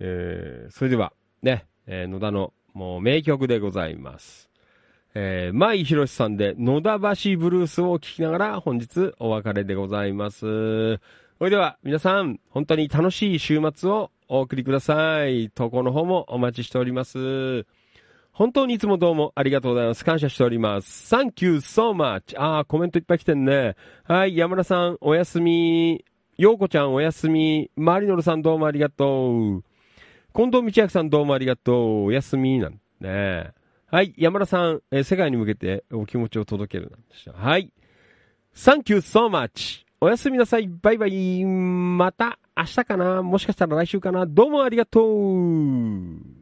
[0.00, 4.45] えー、それでは、ね、えー野田のもう名曲でございます。
[5.18, 10.40] えー、舞ひろしさんで野田橋ブルースを聴きながら本日お別れでございます。
[10.40, 10.98] そ
[11.40, 15.48] れでは皆さん、本当に楽しい週末をお送りください。
[15.48, 17.64] 投稿の方もお待ちしております。
[18.30, 20.04] 本当にいつもどうもありがとうございます。
[20.04, 21.14] 感謝しております。
[21.14, 22.34] Thank you so much.
[22.36, 23.74] あー、コメントいっぱい来てんね。
[24.04, 26.04] はい、山田さん、おやすみ。
[26.36, 27.70] ようこちゃん、おやすみ。
[27.74, 29.64] マリノルさん、どうもありがとう。
[30.34, 32.04] 近藤道明さん、どうもありがとう。
[32.04, 32.58] おやすみ。
[32.58, 33.55] なんね。
[33.88, 37.32] はい、山田さん、えー世界に向けてお気持ちを届けるなんでした。
[37.32, 37.72] はい。
[38.52, 39.84] Thank you so much.
[40.00, 40.66] おやすみなさい。
[40.66, 41.44] バイバイ。
[41.44, 46.36] また明日かなもしかしたら来週かなどうもありがとう。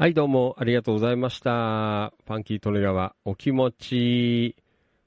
[0.00, 2.14] はい、どうもありがとうございました。
[2.26, 4.56] ファンキートレガはお気持ち。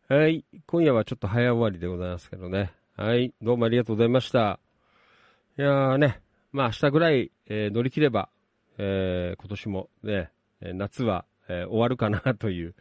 [0.07, 2.71] はい、今夜はちょっと早終わりでございますけどね。
[2.95, 4.59] はい、どうもありがとうございました。
[5.57, 6.21] いやーね、
[6.51, 8.29] まあ明日ぐらい、えー乗り切れば、
[8.77, 10.29] えー今年もね、
[10.61, 12.75] 夏は、えー終わるかなという、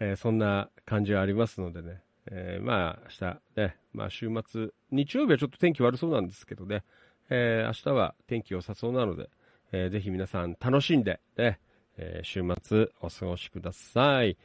[0.00, 2.02] えそんな感じはありますのでね。
[2.32, 6.82] えまあ明日ね、まあ週末、日曜日はちょっと天気悪そうなんですけどね、
[7.30, 9.30] え明日は天気良さそうなので、
[9.72, 11.58] えーぜひ皆さん楽しんで、ね、
[11.96, 14.36] えー週末お過ごしください。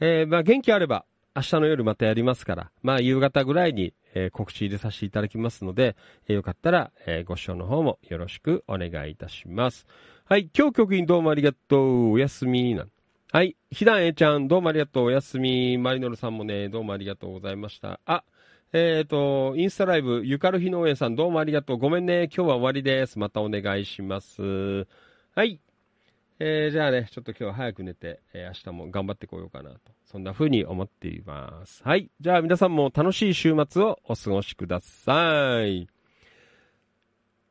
[0.00, 1.04] えーまあ元気あれば、
[1.36, 5.96] 明日の夜またやりますから、まあ夕方ぐらいに、えー告知入れさせていただきますので、
[6.28, 9.86] えーよかったら、えーご視聴の方もよろしくお願いいたします。
[10.24, 12.10] はい、今日局員どうもありがとう。
[12.12, 12.90] おやすみなん。
[13.30, 15.04] はい、ひだんえちゃんどうもありがとう。
[15.04, 15.78] おやすみ。
[15.78, 17.98] マリノルさんもね、どうもありがとうございました。
[18.04, 18.24] あ、
[18.74, 21.76] えっ、と、インスタライブ、ゆかるひ農園さんどうもありがとう。
[21.76, 22.30] ごめんね。
[22.34, 23.18] 今日は終わりです。
[23.18, 24.86] またお願いします。
[25.34, 25.60] はい。
[26.38, 29.78] えー、じゃあね、ちょっと今日は早く寝て、えー明日も頑張ってこようかなと。
[30.06, 31.82] そんな風に思っています。
[31.84, 32.08] はい。
[32.18, 35.86] じゃあ皆さんも楽しい週末をお過ごしください。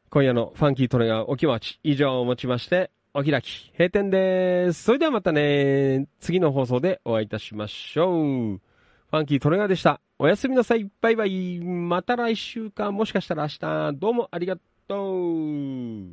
[0.10, 4.86] 今夜のファンキートレガーお気持ち以上をもちまして、お開き、閉店です。
[4.86, 8.58] それではまたね、次の放送でお会いいたしましょう。
[8.58, 10.02] ファンキートレガーでした。
[10.24, 10.88] おやすみなさい。
[11.02, 11.60] バイバイ。
[11.60, 14.56] また来週か、もしかしたら明日、どうもありが
[14.88, 16.12] とう。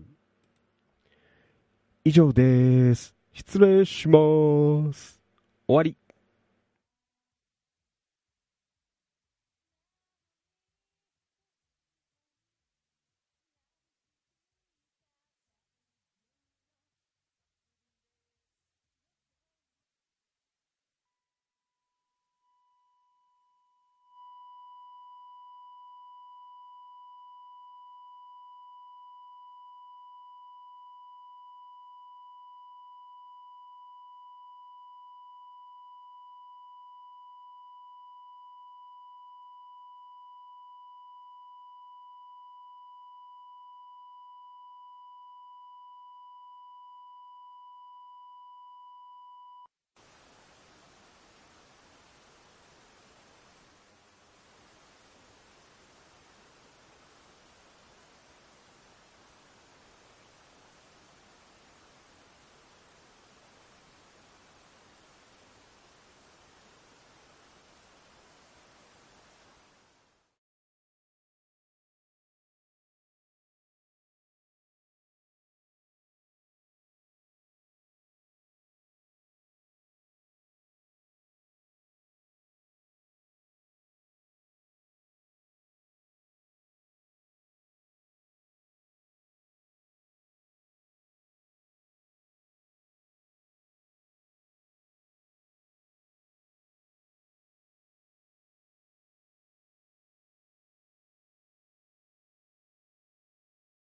[2.06, 3.14] 以上です。
[3.34, 5.20] 失礼します。
[5.66, 5.94] 終わり。